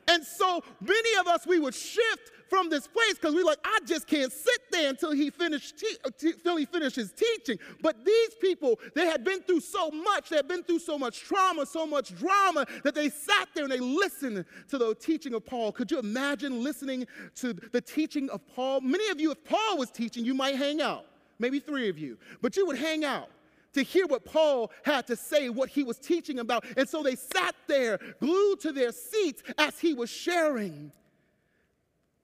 And 0.08 0.24
so 0.24 0.64
many 0.80 1.20
of 1.20 1.28
us, 1.28 1.48
we 1.48 1.60
would 1.60 1.74
shift 1.74 2.32
from 2.50 2.70
this 2.70 2.88
place 2.88 3.16
because 3.16 3.34
we're 3.34 3.44
like, 3.44 3.60
I 3.64 3.80
just 3.86 4.08
can't 4.08 4.32
sit 4.32 4.62
there 4.72 4.90
until 4.90 5.12
he 5.12 5.30
finished 5.30 5.80
te- 5.80 5.98
until 6.06 6.56
he 6.56 6.66
finishes 6.66 7.12
teaching. 7.12 7.58
But 7.82 8.06
these 8.06 8.36
people, 8.40 8.80
they 8.96 9.06
had 9.06 9.24
been 9.24 9.42
through 9.42 9.62
so 9.62 9.90
much, 9.90 10.30
they 10.30 10.38
had 10.38 10.48
been 10.48 10.64
through 10.64 10.80
so 10.80 10.98
much 10.98 11.22
trauma, 11.22 11.66
so 11.66 11.86
much 11.86 12.16
drama 12.16 12.66
that 12.84 12.96
they 12.96 13.10
sat 13.10 13.50
there 13.54 13.64
and 13.64 13.74
they 13.74 13.80
listened 13.80 14.46
to 14.70 14.78
the 14.78 14.96
teaching 14.96 15.34
of 15.34 15.46
Paul. 15.46 15.72
Could 15.72 15.92
you 15.92 16.00
imagine 16.00 16.64
listening 16.64 17.08
to 17.36 17.54
the 17.54 17.82
teaching 17.82 18.30
of 18.30 18.46
Paul? 18.56 18.82
Many 18.82 19.10
of 19.10 19.20
you, 19.20 19.32
if 19.32 19.44
Paul 19.44 19.78
was 19.78 19.90
teaching, 19.90 20.24
you 20.24 20.36
might 20.36 20.56
hang 20.56 20.82
out 20.82 21.06
maybe 21.40 21.60
three 21.60 21.90
of 21.90 21.98
you, 21.98 22.18
but 22.42 22.56
you 22.58 22.66
would 22.68 22.78
hang 22.78 23.04
out 23.06 23.30
to 23.74 23.84
hear 23.84 24.08
what 24.08 24.26
Paul 24.26 24.72
had 24.84 25.08
to 25.08 25.16
say, 25.16 25.50
what 25.50 25.70
he 25.70 25.84
was 25.84 26.00
teaching 26.00 26.40
about. 26.40 26.66
And 26.76 26.88
so 26.88 27.04
they 27.04 27.16
sat 27.16 27.56
there, 27.68 28.00
glued 28.20 28.60
to 28.62 28.72
their 28.72 28.92
seats 28.92 29.44
as 29.58 29.80
he 29.80 29.94
was 29.94 30.10
sharing. 30.10 30.92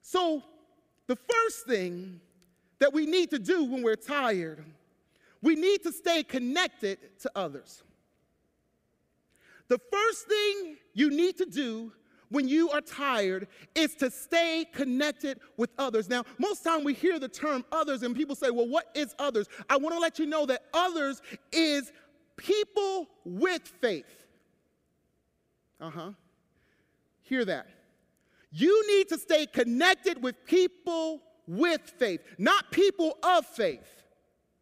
So, 0.02 0.42
the 1.06 1.16
first 1.16 1.66
thing 1.66 2.20
that 2.78 2.92
we 2.92 3.06
need 3.06 3.30
to 3.30 3.38
do 3.38 3.64
when 3.64 3.82
we're 3.82 3.94
tired, 3.94 4.64
we 5.42 5.54
need 5.54 5.82
to 5.82 5.92
stay 5.92 6.22
connected 6.22 6.98
to 7.20 7.30
others. 7.36 7.82
The 9.68 9.78
first 9.92 10.26
thing 10.26 10.76
you 10.92 11.10
need 11.10 11.38
to 11.38 11.46
do 11.46 11.92
when 12.28 12.48
you 12.48 12.70
are 12.70 12.80
tired 12.80 13.48
is 13.74 13.94
to 13.96 14.10
stay 14.10 14.66
connected 14.72 15.40
with 15.56 15.70
others. 15.78 16.08
Now, 16.08 16.24
most 16.38 16.64
time 16.64 16.84
we 16.84 16.94
hear 16.94 17.18
the 17.18 17.28
term 17.28 17.64
others 17.70 18.02
and 18.02 18.14
people 18.14 18.34
say, 18.34 18.50
"Well, 18.50 18.68
what 18.68 18.90
is 18.94 19.14
others?" 19.18 19.46
I 19.68 19.76
want 19.76 19.94
to 19.94 20.00
let 20.00 20.18
you 20.18 20.26
know 20.26 20.46
that 20.46 20.64
others 20.72 21.22
is 21.52 21.92
people 22.36 23.08
with 23.24 23.62
faith. 23.80 24.26
Uh-huh. 25.80 26.12
Hear 27.22 27.44
that. 27.44 27.66
You 28.50 28.86
need 28.86 29.08
to 29.08 29.18
stay 29.18 29.46
connected 29.46 30.22
with 30.22 30.44
people 30.44 31.22
with 31.46 31.80
faith, 31.98 32.20
not 32.38 32.70
people 32.70 33.18
of 33.22 33.44
faith. 33.46 34.02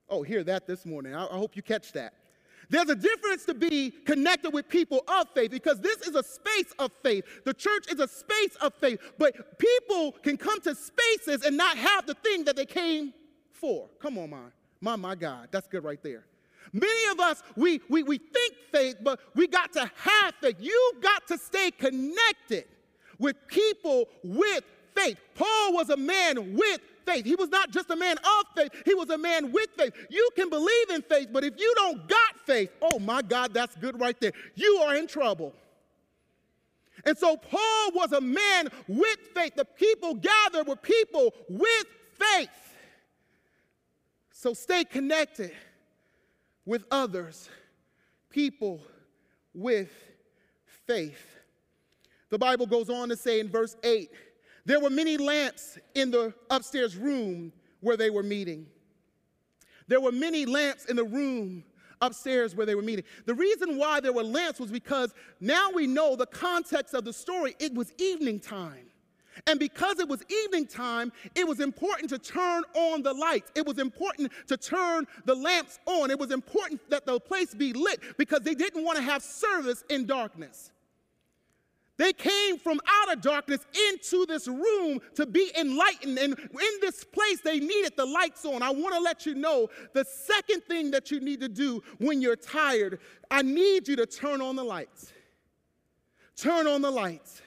Oh, 0.08 0.22
hear 0.22 0.42
that 0.44 0.66
this 0.66 0.84
morning. 0.84 1.14
I, 1.14 1.24
I 1.24 1.38
hope 1.38 1.56
you 1.56 1.62
catch 1.62 1.92
that. 1.92 2.14
There's 2.72 2.88
a 2.88 2.96
difference 2.96 3.44
to 3.44 3.54
be 3.54 3.90
connected 3.90 4.50
with 4.50 4.66
people 4.66 5.04
of 5.06 5.26
faith 5.34 5.50
because 5.50 5.78
this 5.80 5.98
is 6.08 6.14
a 6.14 6.22
space 6.22 6.72
of 6.78 6.90
faith. 7.02 7.22
The 7.44 7.52
church 7.52 7.92
is 7.92 8.00
a 8.00 8.08
space 8.08 8.56
of 8.62 8.72
faith, 8.80 8.98
but 9.18 9.58
people 9.58 10.12
can 10.22 10.38
come 10.38 10.58
to 10.62 10.74
spaces 10.74 11.44
and 11.44 11.54
not 11.54 11.76
have 11.76 12.06
the 12.06 12.14
thing 12.14 12.44
that 12.44 12.56
they 12.56 12.64
came 12.64 13.12
for. 13.50 13.90
Come 14.00 14.16
on, 14.16 14.30
my, 14.30 14.38
my, 14.80 14.96
my 14.96 15.14
God. 15.14 15.48
That's 15.50 15.68
good 15.68 15.84
right 15.84 16.02
there. 16.02 16.24
Many 16.72 17.10
of 17.10 17.20
us, 17.20 17.42
we, 17.56 17.82
we, 17.90 18.04
we 18.04 18.16
think 18.16 18.54
faith, 18.72 18.96
but 19.02 19.20
we 19.34 19.48
got 19.48 19.74
to 19.74 19.90
have 19.94 20.34
faith. 20.40 20.56
You 20.58 20.92
got 21.02 21.28
to 21.28 21.36
stay 21.36 21.72
connected 21.72 22.64
with 23.18 23.36
people 23.48 24.06
with 24.24 24.64
faith. 24.96 25.18
Paul 25.34 25.74
was 25.74 25.90
a 25.90 25.96
man 25.98 26.54
with 26.54 26.80
faith. 27.06 27.24
He 27.24 27.34
was 27.34 27.48
not 27.48 27.70
just 27.70 27.90
a 27.90 27.96
man 27.96 28.16
of 28.18 28.46
faith, 28.56 28.72
he 28.84 28.94
was 28.94 29.10
a 29.10 29.18
man 29.18 29.52
with 29.52 29.70
faith. 29.76 29.92
You 30.10 30.28
can 30.36 30.48
believe 30.48 30.90
in 30.90 31.02
faith, 31.02 31.28
but 31.32 31.44
if 31.44 31.54
you 31.58 31.72
don't 31.76 32.08
got 32.08 32.40
faith, 32.46 32.70
oh 32.80 32.98
my 32.98 33.22
God, 33.22 33.54
that's 33.54 33.76
good 33.76 34.00
right 34.00 34.18
there. 34.20 34.32
You 34.54 34.78
are 34.84 34.96
in 34.96 35.06
trouble. 35.06 35.54
And 37.04 37.16
so 37.18 37.36
Paul 37.36 37.92
was 37.94 38.12
a 38.12 38.20
man 38.20 38.68
with 38.86 39.18
faith. 39.34 39.54
The 39.56 39.64
people 39.64 40.14
gathered 40.14 40.68
were 40.68 40.76
people 40.76 41.34
with 41.48 41.86
faith. 42.12 42.48
So 44.30 44.54
stay 44.54 44.84
connected 44.84 45.52
with 46.64 46.84
others, 46.90 47.48
people 48.30 48.80
with 49.54 49.90
faith. 50.86 51.26
The 52.30 52.38
Bible 52.38 52.66
goes 52.66 52.88
on 52.88 53.08
to 53.10 53.16
say 53.16 53.40
in 53.40 53.48
verse 53.48 53.76
8 53.82 54.10
there 54.64 54.80
were 54.80 54.90
many 54.90 55.16
lamps 55.16 55.78
in 55.94 56.10
the 56.10 56.32
upstairs 56.50 56.96
room 56.96 57.52
where 57.80 57.96
they 57.96 58.10
were 58.10 58.22
meeting. 58.22 58.66
There 59.88 60.00
were 60.00 60.12
many 60.12 60.46
lamps 60.46 60.86
in 60.86 60.96
the 60.96 61.04
room 61.04 61.64
upstairs 62.00 62.54
where 62.54 62.66
they 62.66 62.74
were 62.74 62.82
meeting. 62.82 63.04
The 63.26 63.34
reason 63.34 63.78
why 63.78 64.00
there 64.00 64.12
were 64.12 64.24
lamps 64.24 64.60
was 64.60 64.70
because 64.70 65.14
now 65.40 65.70
we 65.72 65.86
know 65.86 66.16
the 66.16 66.26
context 66.26 66.94
of 66.94 67.04
the 67.04 67.12
story. 67.12 67.54
It 67.58 67.74
was 67.74 67.92
evening 67.98 68.40
time. 68.40 68.86
And 69.46 69.58
because 69.58 69.98
it 69.98 70.08
was 70.08 70.22
evening 70.28 70.66
time, 70.66 71.10
it 71.34 71.46
was 71.46 71.60
important 71.60 72.10
to 72.10 72.18
turn 72.18 72.64
on 72.74 73.02
the 73.02 73.14
lights. 73.14 73.50
It 73.54 73.66
was 73.66 73.78
important 73.78 74.30
to 74.48 74.56
turn 74.56 75.06
the 75.24 75.34
lamps 75.34 75.78
on. 75.86 76.10
It 76.10 76.18
was 76.18 76.30
important 76.30 76.80
that 76.90 77.06
the 77.06 77.18
place 77.18 77.54
be 77.54 77.72
lit 77.72 78.00
because 78.18 78.40
they 78.40 78.54
didn't 78.54 78.84
want 78.84 78.98
to 78.98 79.02
have 79.02 79.22
service 79.22 79.84
in 79.88 80.06
darkness. 80.06 80.71
They 81.98 82.12
came 82.12 82.58
from 82.58 82.80
outer 82.88 83.20
darkness 83.20 83.60
into 83.90 84.24
this 84.26 84.48
room 84.48 85.00
to 85.14 85.26
be 85.26 85.52
enlightened. 85.58 86.18
And 86.18 86.38
in 86.38 86.80
this 86.80 87.04
place, 87.04 87.40
they 87.42 87.60
needed 87.60 87.92
the 87.96 88.06
lights 88.06 88.44
on. 88.44 88.62
I 88.62 88.70
want 88.70 88.94
to 88.94 89.00
let 89.00 89.26
you 89.26 89.34
know 89.34 89.68
the 89.92 90.04
second 90.04 90.62
thing 90.64 90.90
that 90.92 91.10
you 91.10 91.20
need 91.20 91.40
to 91.40 91.48
do 91.48 91.82
when 91.98 92.22
you're 92.22 92.36
tired, 92.36 93.00
I 93.30 93.42
need 93.42 93.88
you 93.88 93.96
to 93.96 94.06
turn 94.06 94.40
on 94.40 94.56
the 94.56 94.64
lights. 94.64 95.12
Turn 96.36 96.66
on 96.66 96.80
the 96.80 96.90
lights. 96.90 97.42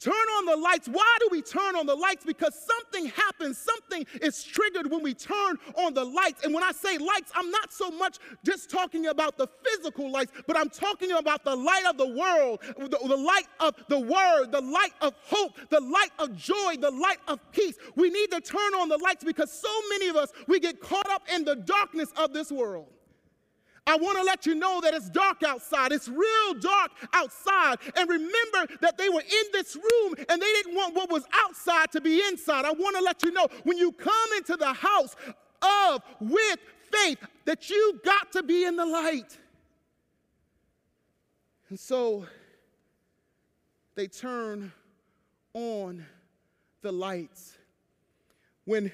Turn 0.00 0.14
on 0.14 0.46
the 0.46 0.56
lights. 0.56 0.88
Why 0.88 1.16
do 1.20 1.28
we 1.30 1.42
turn 1.42 1.76
on 1.76 1.84
the 1.84 1.94
lights? 1.94 2.24
Because 2.24 2.58
something 2.58 3.06
happens, 3.10 3.58
something 3.58 4.06
is 4.22 4.42
triggered 4.42 4.90
when 4.90 5.02
we 5.02 5.12
turn 5.12 5.58
on 5.76 5.92
the 5.92 6.04
lights. 6.04 6.42
And 6.42 6.54
when 6.54 6.64
I 6.64 6.72
say 6.72 6.96
lights, 6.96 7.30
I'm 7.34 7.50
not 7.50 7.70
so 7.70 7.90
much 7.90 8.16
just 8.42 8.70
talking 8.70 9.08
about 9.08 9.36
the 9.36 9.46
physical 9.62 10.10
lights, 10.10 10.32
but 10.46 10.56
I'm 10.56 10.70
talking 10.70 11.12
about 11.12 11.44
the 11.44 11.54
light 11.54 11.84
of 11.86 11.98
the 11.98 12.06
world, 12.06 12.60
the, 12.78 12.98
the 13.06 13.16
light 13.16 13.46
of 13.60 13.74
the 13.88 14.00
word, 14.00 14.52
the 14.52 14.62
light 14.62 14.94
of 15.02 15.12
hope, 15.22 15.58
the 15.68 15.80
light 15.80 16.12
of 16.18 16.34
joy, 16.34 16.76
the 16.80 16.90
light 16.90 17.18
of 17.28 17.38
peace. 17.52 17.76
We 17.94 18.08
need 18.08 18.30
to 18.30 18.40
turn 18.40 18.74
on 18.74 18.88
the 18.88 18.98
lights 18.98 19.22
because 19.22 19.52
so 19.52 19.72
many 19.90 20.08
of 20.08 20.16
us, 20.16 20.32
we 20.46 20.60
get 20.60 20.80
caught 20.80 21.10
up 21.10 21.24
in 21.30 21.44
the 21.44 21.56
darkness 21.56 22.10
of 22.16 22.32
this 22.32 22.50
world. 22.50 22.88
I 23.90 23.96
want 23.96 24.16
to 24.18 24.22
let 24.22 24.46
you 24.46 24.54
know 24.54 24.80
that 24.82 24.94
it's 24.94 25.10
dark 25.10 25.42
outside. 25.42 25.90
It's 25.90 26.08
real 26.08 26.54
dark 26.60 26.92
outside. 27.12 27.78
And 27.96 28.08
remember 28.08 28.72
that 28.80 28.96
they 28.96 29.08
were 29.08 29.20
in 29.20 29.44
this 29.52 29.74
room 29.74 30.14
and 30.28 30.40
they 30.40 30.52
didn't 30.52 30.76
want 30.76 30.94
what 30.94 31.10
was 31.10 31.24
outside 31.32 31.90
to 31.92 32.00
be 32.00 32.22
inside. 32.28 32.64
I 32.64 32.70
want 32.70 32.96
to 32.96 33.02
let 33.02 33.24
you 33.24 33.32
know 33.32 33.48
when 33.64 33.76
you 33.76 33.90
come 33.90 34.14
into 34.36 34.56
the 34.56 34.72
house 34.72 35.16
of 35.60 36.02
with 36.20 36.58
faith 36.92 37.18
that 37.46 37.68
you 37.68 38.00
got 38.04 38.30
to 38.32 38.44
be 38.44 38.64
in 38.64 38.76
the 38.76 38.86
light. 38.86 39.36
And 41.68 41.78
so 41.78 42.26
they 43.96 44.06
turn 44.06 44.72
on 45.52 46.06
the 46.80 46.92
lights. 46.92 47.56
When 48.66 48.92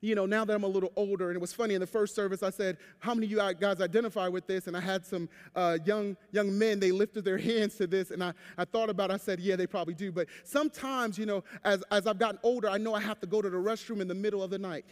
you 0.00 0.14
know, 0.14 0.26
now 0.26 0.44
that 0.44 0.54
I'm 0.54 0.62
a 0.62 0.68
little 0.68 0.92
older, 0.94 1.28
and 1.28 1.36
it 1.36 1.40
was 1.40 1.52
funny 1.52 1.74
in 1.74 1.80
the 1.80 1.86
first 1.86 2.14
service, 2.14 2.42
I 2.42 2.50
said, 2.50 2.76
How 3.00 3.14
many 3.14 3.26
of 3.26 3.32
you 3.32 3.54
guys 3.54 3.80
identify 3.80 4.28
with 4.28 4.46
this? 4.46 4.68
And 4.68 4.76
I 4.76 4.80
had 4.80 5.04
some 5.04 5.28
uh, 5.56 5.78
young, 5.84 6.16
young 6.30 6.56
men, 6.56 6.78
they 6.78 6.92
lifted 6.92 7.24
their 7.24 7.38
hands 7.50 7.74
to 7.76 7.86
this, 7.86 8.10
and 8.12 8.22
I, 8.22 8.32
I 8.56 8.64
thought 8.64 8.90
about 8.90 9.10
it, 9.10 9.14
I 9.14 9.16
said, 9.16 9.40
Yeah, 9.40 9.56
they 9.56 9.66
probably 9.66 9.94
do. 9.94 10.12
But 10.12 10.28
sometimes, 10.44 11.18
you 11.18 11.26
know, 11.26 11.42
as, 11.64 11.82
as 11.90 12.06
I've 12.06 12.18
gotten 12.18 12.38
older, 12.42 12.68
I 12.68 12.78
know 12.78 12.94
I 12.94 13.00
have 13.00 13.20
to 13.20 13.26
go 13.26 13.42
to 13.42 13.50
the 13.50 13.56
restroom 13.56 14.00
in 14.00 14.06
the 14.06 14.14
middle 14.14 14.42
of 14.42 14.50
the 14.50 14.58
night. 14.58 14.84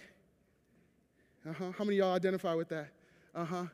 Uh 1.48 1.52
huh. 1.52 1.72
How 1.78 1.84
many 1.84 1.98
of 1.98 2.06
y'all 2.06 2.14
identify 2.14 2.54
with 2.54 2.68
that? 2.70 2.88
Uh 3.34 3.44
huh. 3.44 3.64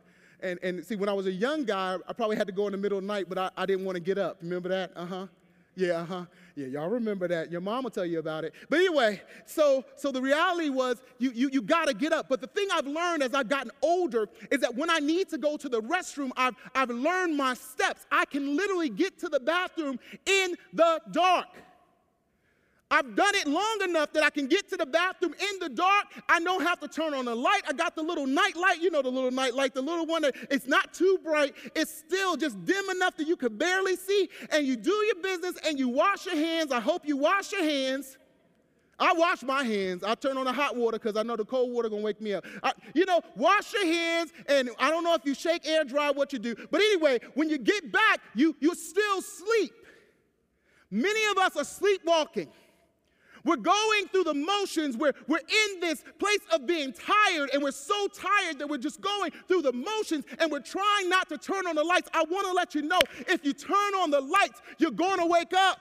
And, 0.40 0.58
and 0.62 0.84
see, 0.84 0.96
when 0.96 1.08
I 1.08 1.12
was 1.12 1.26
a 1.26 1.32
young 1.32 1.64
guy, 1.64 1.96
I 2.06 2.12
probably 2.12 2.36
had 2.36 2.48
to 2.48 2.52
go 2.52 2.66
in 2.66 2.72
the 2.72 2.78
middle 2.78 2.98
of 2.98 3.04
the 3.04 3.08
night, 3.08 3.26
but 3.28 3.38
I, 3.38 3.50
I 3.56 3.64
didn't 3.64 3.84
want 3.86 3.96
to 3.96 4.00
get 4.00 4.18
up. 4.18 4.38
Remember 4.42 4.68
that? 4.68 4.90
Uh 4.96 5.06
huh. 5.06 5.26
Yeah, 5.74 6.02
uh-huh. 6.02 6.26
Yeah, 6.54 6.66
y'all 6.66 6.88
remember 6.88 7.26
that. 7.28 7.50
Your 7.50 7.62
mom 7.62 7.84
will 7.84 7.90
tell 7.90 8.04
you 8.04 8.18
about 8.18 8.44
it. 8.44 8.52
But 8.68 8.80
anyway, 8.80 9.22
so 9.46 9.84
so 9.96 10.12
the 10.12 10.20
reality 10.20 10.68
was 10.68 11.02
you 11.18 11.32
you 11.34 11.48
you 11.50 11.62
gotta 11.62 11.94
get 11.94 12.12
up. 12.12 12.28
But 12.28 12.42
the 12.42 12.46
thing 12.46 12.68
I've 12.72 12.86
learned 12.86 13.22
as 13.22 13.32
I've 13.32 13.48
gotten 13.48 13.70
older 13.80 14.28
is 14.50 14.60
that 14.60 14.74
when 14.74 14.90
I 14.90 14.98
need 14.98 15.30
to 15.30 15.38
go 15.38 15.56
to 15.56 15.68
the 15.68 15.80
restroom, 15.80 16.30
I've 16.36 16.54
I've 16.74 16.90
learned 16.90 17.36
my 17.38 17.54
steps. 17.54 18.06
I 18.12 18.26
can 18.26 18.54
literally 18.54 18.90
get 18.90 19.18
to 19.20 19.30
the 19.30 19.40
bathroom 19.40 19.98
in 20.26 20.54
the 20.74 21.00
dark. 21.10 21.46
I've 22.92 23.16
done 23.16 23.34
it 23.36 23.46
long 23.48 23.78
enough 23.84 24.12
that 24.12 24.22
I 24.22 24.28
can 24.28 24.46
get 24.46 24.68
to 24.68 24.76
the 24.76 24.84
bathroom 24.84 25.32
in 25.32 25.58
the 25.60 25.70
dark. 25.70 26.04
I 26.28 26.38
don't 26.40 26.60
have 26.60 26.78
to 26.80 26.88
turn 26.88 27.14
on 27.14 27.24
the 27.24 27.34
light. 27.34 27.62
I 27.66 27.72
got 27.72 27.96
the 27.96 28.02
little 28.02 28.26
night 28.26 28.54
light, 28.54 28.82
you 28.82 28.90
know, 28.90 29.00
the 29.00 29.08
little 29.08 29.30
night 29.30 29.54
light, 29.54 29.72
the 29.72 29.80
little 29.80 30.04
one 30.04 30.20
that 30.22 30.36
it's 30.50 30.66
not 30.66 30.92
too 30.92 31.18
bright. 31.24 31.54
It's 31.74 31.90
still 31.90 32.36
just 32.36 32.62
dim 32.66 32.90
enough 32.90 33.16
that 33.16 33.26
you 33.26 33.36
could 33.36 33.58
barely 33.58 33.96
see. 33.96 34.28
And 34.50 34.66
you 34.66 34.76
do 34.76 34.90
your 34.90 35.14
business 35.14 35.56
and 35.66 35.78
you 35.78 35.88
wash 35.88 36.26
your 36.26 36.36
hands. 36.36 36.70
I 36.70 36.80
hope 36.80 37.06
you 37.06 37.16
wash 37.16 37.50
your 37.52 37.64
hands. 37.64 38.18
I 38.98 39.14
wash 39.14 39.42
my 39.42 39.64
hands. 39.64 40.04
I 40.04 40.14
turn 40.14 40.36
on 40.36 40.44
the 40.44 40.52
hot 40.52 40.76
water 40.76 40.98
because 40.98 41.16
I 41.16 41.22
know 41.22 41.34
the 41.34 41.46
cold 41.46 41.72
water 41.72 41.88
gonna 41.88 42.02
wake 42.02 42.20
me 42.20 42.34
up. 42.34 42.44
I, 42.62 42.72
you 42.94 43.06
know, 43.06 43.22
wash 43.36 43.72
your 43.72 43.86
hands, 43.86 44.32
and 44.46 44.68
I 44.78 44.90
don't 44.90 45.02
know 45.02 45.14
if 45.14 45.24
you 45.24 45.34
shake, 45.34 45.66
air 45.66 45.82
dry, 45.82 46.10
what 46.10 46.32
you 46.32 46.38
do. 46.38 46.54
But 46.70 46.82
anyway, 46.82 47.20
when 47.34 47.48
you 47.48 47.56
get 47.56 47.90
back, 47.90 48.20
you 48.34 48.54
you 48.60 48.74
still 48.74 49.22
sleep. 49.22 49.72
Many 50.92 51.24
of 51.30 51.38
us 51.38 51.56
are 51.56 51.64
sleepwalking. 51.64 52.48
We're 53.44 53.56
going 53.56 54.06
through 54.08 54.24
the 54.24 54.34
motions. 54.34 54.96
We're, 54.96 55.12
we're 55.26 55.38
in 55.38 55.80
this 55.80 56.04
place 56.18 56.40
of 56.52 56.66
being 56.66 56.92
tired, 56.92 57.50
and 57.52 57.62
we're 57.62 57.72
so 57.72 58.08
tired 58.08 58.58
that 58.58 58.68
we're 58.68 58.78
just 58.78 59.00
going 59.00 59.32
through 59.48 59.62
the 59.62 59.72
motions 59.72 60.24
and 60.38 60.50
we're 60.50 60.60
trying 60.60 61.08
not 61.08 61.28
to 61.28 61.38
turn 61.38 61.66
on 61.66 61.74
the 61.74 61.84
lights. 61.84 62.08
I 62.14 62.24
want 62.24 62.46
to 62.46 62.52
let 62.52 62.74
you 62.74 62.82
know 62.82 63.00
if 63.28 63.44
you 63.44 63.52
turn 63.52 63.94
on 63.96 64.10
the 64.10 64.20
lights, 64.20 64.60
you're 64.78 64.90
going 64.90 65.18
to 65.18 65.26
wake 65.26 65.52
up. 65.52 65.78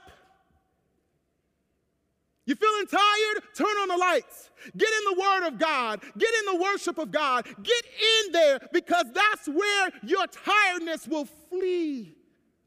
You 2.44 2.56
feeling 2.56 2.86
tired? 2.86 3.44
Turn 3.54 3.66
on 3.66 3.88
the 3.88 3.96
lights. 3.96 4.50
Get 4.76 4.88
in 4.88 5.16
the 5.16 5.20
Word 5.20 5.46
of 5.46 5.58
God. 5.58 6.02
Get 6.18 6.30
in 6.40 6.56
the 6.56 6.62
worship 6.62 6.98
of 6.98 7.12
God. 7.12 7.46
Get 7.62 7.84
in 8.26 8.32
there 8.32 8.58
because 8.72 9.06
that's 9.12 9.48
where 9.48 9.90
your 10.02 10.26
tiredness 10.26 11.06
will 11.06 11.26
flee 11.50 12.16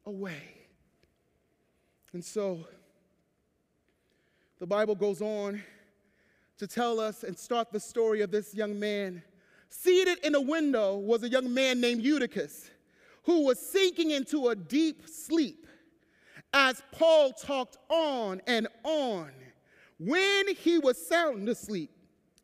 away. 0.06 0.68
And 2.14 2.24
so, 2.24 2.66
the 4.66 4.70
Bible 4.70 4.96
goes 4.96 5.22
on 5.22 5.62
to 6.58 6.66
tell 6.66 7.00
us 7.00 7.22
and 7.22 7.38
start 7.38 7.72
the 7.72 7.80
story 7.80 8.22
of 8.22 8.32
this 8.32 8.56
young 8.56 8.80
man. 8.80 9.22
Seated 9.70 10.18
in 10.26 10.34
a 10.34 10.42
window 10.42 10.98
was 10.98 11.22
a 11.22 11.30
young 11.30 11.54
man 11.54 11.80
named 11.80 12.02
Eutychus 12.02 12.72
who 13.26 13.46
was 13.46 13.60
sinking 13.60 14.10
into 14.10 14.48
a 14.48 14.56
deep 14.56 15.08
sleep 15.08 15.68
as 16.52 16.82
Paul 16.92 17.32
talked 17.32 17.78
on 17.90 18.42
and 18.48 18.68
on. 18.84 19.30
When 20.00 20.56
he 20.56 20.80
was 20.80 20.98
sound 21.08 21.48
asleep, 21.48 21.92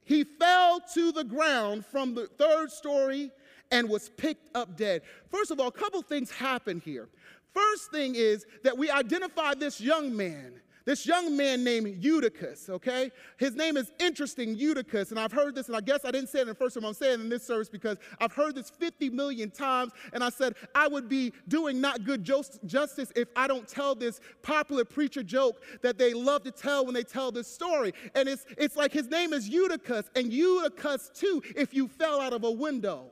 he 0.04 0.24
fell 0.24 0.80
to 0.94 1.12
the 1.12 1.24
ground 1.24 1.88
from 1.88 2.14
the 2.14 2.28
third 2.28 2.70
story 2.70 3.32
and 3.72 3.90
was 3.90 4.10
picked 4.10 4.56
up 4.56 4.78
dead. 4.78 5.02
First 5.32 5.50
of 5.50 5.60
all, 5.60 5.70
a 5.70 5.72
couple 5.72 6.04
things 6.04 6.30
happen 6.30 6.84
here. 6.86 7.10
First 7.52 7.90
thing 7.90 8.14
is 8.14 8.46
that 8.64 8.78
we 8.78 8.92
identify 8.92 9.56
this 9.56 9.82
young 9.82 10.16
man 10.16 10.62
this 10.86 11.06
young 11.06 11.36
man 11.36 11.64
named 11.64 12.04
Eutychus, 12.04 12.70
okay? 12.70 13.12
His 13.38 13.56
name 13.56 13.78
is 13.78 13.92
interesting, 14.00 14.56
Eutychus, 14.56 15.12
and 15.12 15.20
I've 15.20 15.32
heard 15.32 15.56
this, 15.56 15.68
and 15.68 15.76
I 15.76 15.82
guess 15.82 16.06
I 16.06 16.12
didn't 16.12 16.30
say 16.30 16.40
it 16.40 16.44
in 16.44 16.48
the 16.50 16.56
first 16.56 16.76
time 16.76 16.86
I'm 16.86 16.94
saying 16.94 17.20
it 17.20 17.24
in 17.24 17.30
this 17.30 17.46
service 17.46 17.70
because 17.70 17.98
I've 18.20 18.34
heard 18.34 18.56
this 18.56 18.70
50 18.70 19.10
million 19.10 19.52
times, 19.52 19.92
and 20.14 20.24
I 20.24 20.30
said 20.30 20.56
I 20.74 20.88
would 20.88 21.08
be 21.08 21.34
doing 21.48 21.82
not 21.82 22.04
good 22.04 22.24
justice 22.24 23.12
if 23.16 23.28
I 23.36 23.48
don't 23.48 23.68
tell 23.68 23.96
this 23.96 24.20
popular 24.42 24.86
preacher 24.86 25.24
joke 25.24 25.62
that 25.82 25.98
they 25.98 26.14
love 26.14 26.44
to 26.44 26.52
tell 26.52 26.86
when 26.86 26.94
they 26.94 27.04
tell 27.04 27.32
this 27.32 27.48
story. 27.48 27.94
And 28.16 28.28
it's, 28.28 28.46
it's 28.58 28.76
like 28.76 28.92
his 28.92 29.10
name 29.10 29.34
is 29.34 29.48
Eutychus, 29.48 30.10
and 30.16 30.32
Eutychus 30.32 31.12
too 31.14 31.42
if 31.56 31.74
you 31.74 31.88
fell 31.88 32.20
out 32.20 32.34
of 32.34 32.44
a 32.44 32.52
window. 32.52 33.12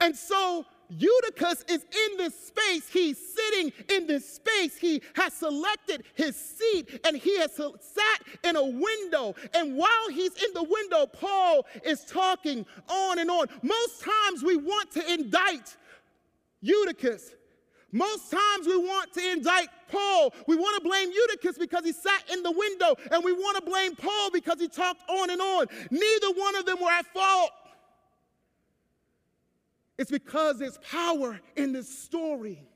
And 0.00 0.16
so 0.16 0.64
Eutychus 0.88 1.64
is 1.68 1.84
in 1.84 2.16
this 2.16 2.34
space. 2.46 2.88
He's 2.88 3.18
sitting 3.18 3.72
in 3.90 4.06
this 4.06 4.28
space. 4.28 4.76
He 4.76 5.02
has 5.14 5.32
selected 5.32 6.04
his 6.14 6.36
seat 6.36 7.00
and 7.04 7.16
he 7.16 7.38
has 7.38 7.54
sat 7.54 8.22
in 8.44 8.56
a 8.56 8.64
window. 8.64 9.34
And 9.54 9.76
while 9.76 10.08
he's 10.10 10.42
in 10.42 10.52
the 10.54 10.64
window, 10.64 11.06
Paul 11.06 11.66
is 11.84 12.04
talking 12.04 12.66
on 12.88 13.18
and 13.18 13.30
on. 13.30 13.46
Most 13.62 14.02
times 14.02 14.42
we 14.42 14.56
want 14.56 14.90
to 14.92 15.12
indict 15.12 15.76
Eutychus. 16.60 17.34
Most 17.92 18.30
times 18.30 18.66
we 18.66 18.76
want 18.76 19.12
to 19.14 19.32
indict 19.32 19.68
Paul. 19.90 20.32
We 20.46 20.54
want 20.54 20.80
to 20.82 20.88
blame 20.88 21.10
Eutychus 21.10 21.58
because 21.58 21.84
he 21.84 21.92
sat 21.92 22.22
in 22.32 22.42
the 22.44 22.52
window, 22.52 22.94
and 23.10 23.24
we 23.24 23.32
want 23.32 23.56
to 23.56 23.62
blame 23.68 23.96
Paul 23.96 24.30
because 24.30 24.60
he 24.60 24.68
talked 24.68 25.02
on 25.10 25.30
and 25.30 25.40
on. 25.40 25.66
Neither 25.90 26.30
one 26.34 26.54
of 26.54 26.66
them 26.66 26.80
were 26.80 26.90
at 26.90 27.06
fault. 27.06 27.50
It's 30.00 30.10
because 30.10 30.58
there's 30.58 30.78
power 30.78 31.38
in 31.56 31.74
this 31.74 31.86
story. 31.86 32.66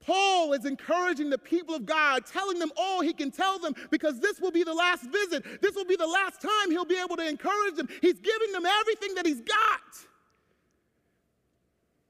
Paul 0.00 0.54
is 0.54 0.64
encouraging 0.64 1.28
the 1.28 1.36
people 1.36 1.74
of 1.74 1.84
God, 1.84 2.24
telling 2.24 2.58
them 2.58 2.72
all 2.74 3.02
he 3.02 3.12
can 3.12 3.30
tell 3.30 3.58
them 3.58 3.74
because 3.90 4.18
this 4.18 4.40
will 4.40 4.50
be 4.50 4.64
the 4.64 4.72
last 4.72 5.04
visit. 5.04 5.60
This 5.60 5.74
will 5.74 5.84
be 5.84 5.96
the 5.96 6.06
last 6.06 6.40
time 6.40 6.70
he'll 6.70 6.86
be 6.86 6.96
able 6.96 7.16
to 7.16 7.28
encourage 7.28 7.76
them. 7.76 7.86
He's 8.00 8.18
giving 8.18 8.52
them 8.52 8.64
everything 8.64 9.14
that 9.16 9.26
he's 9.26 9.42
got. 9.42 10.06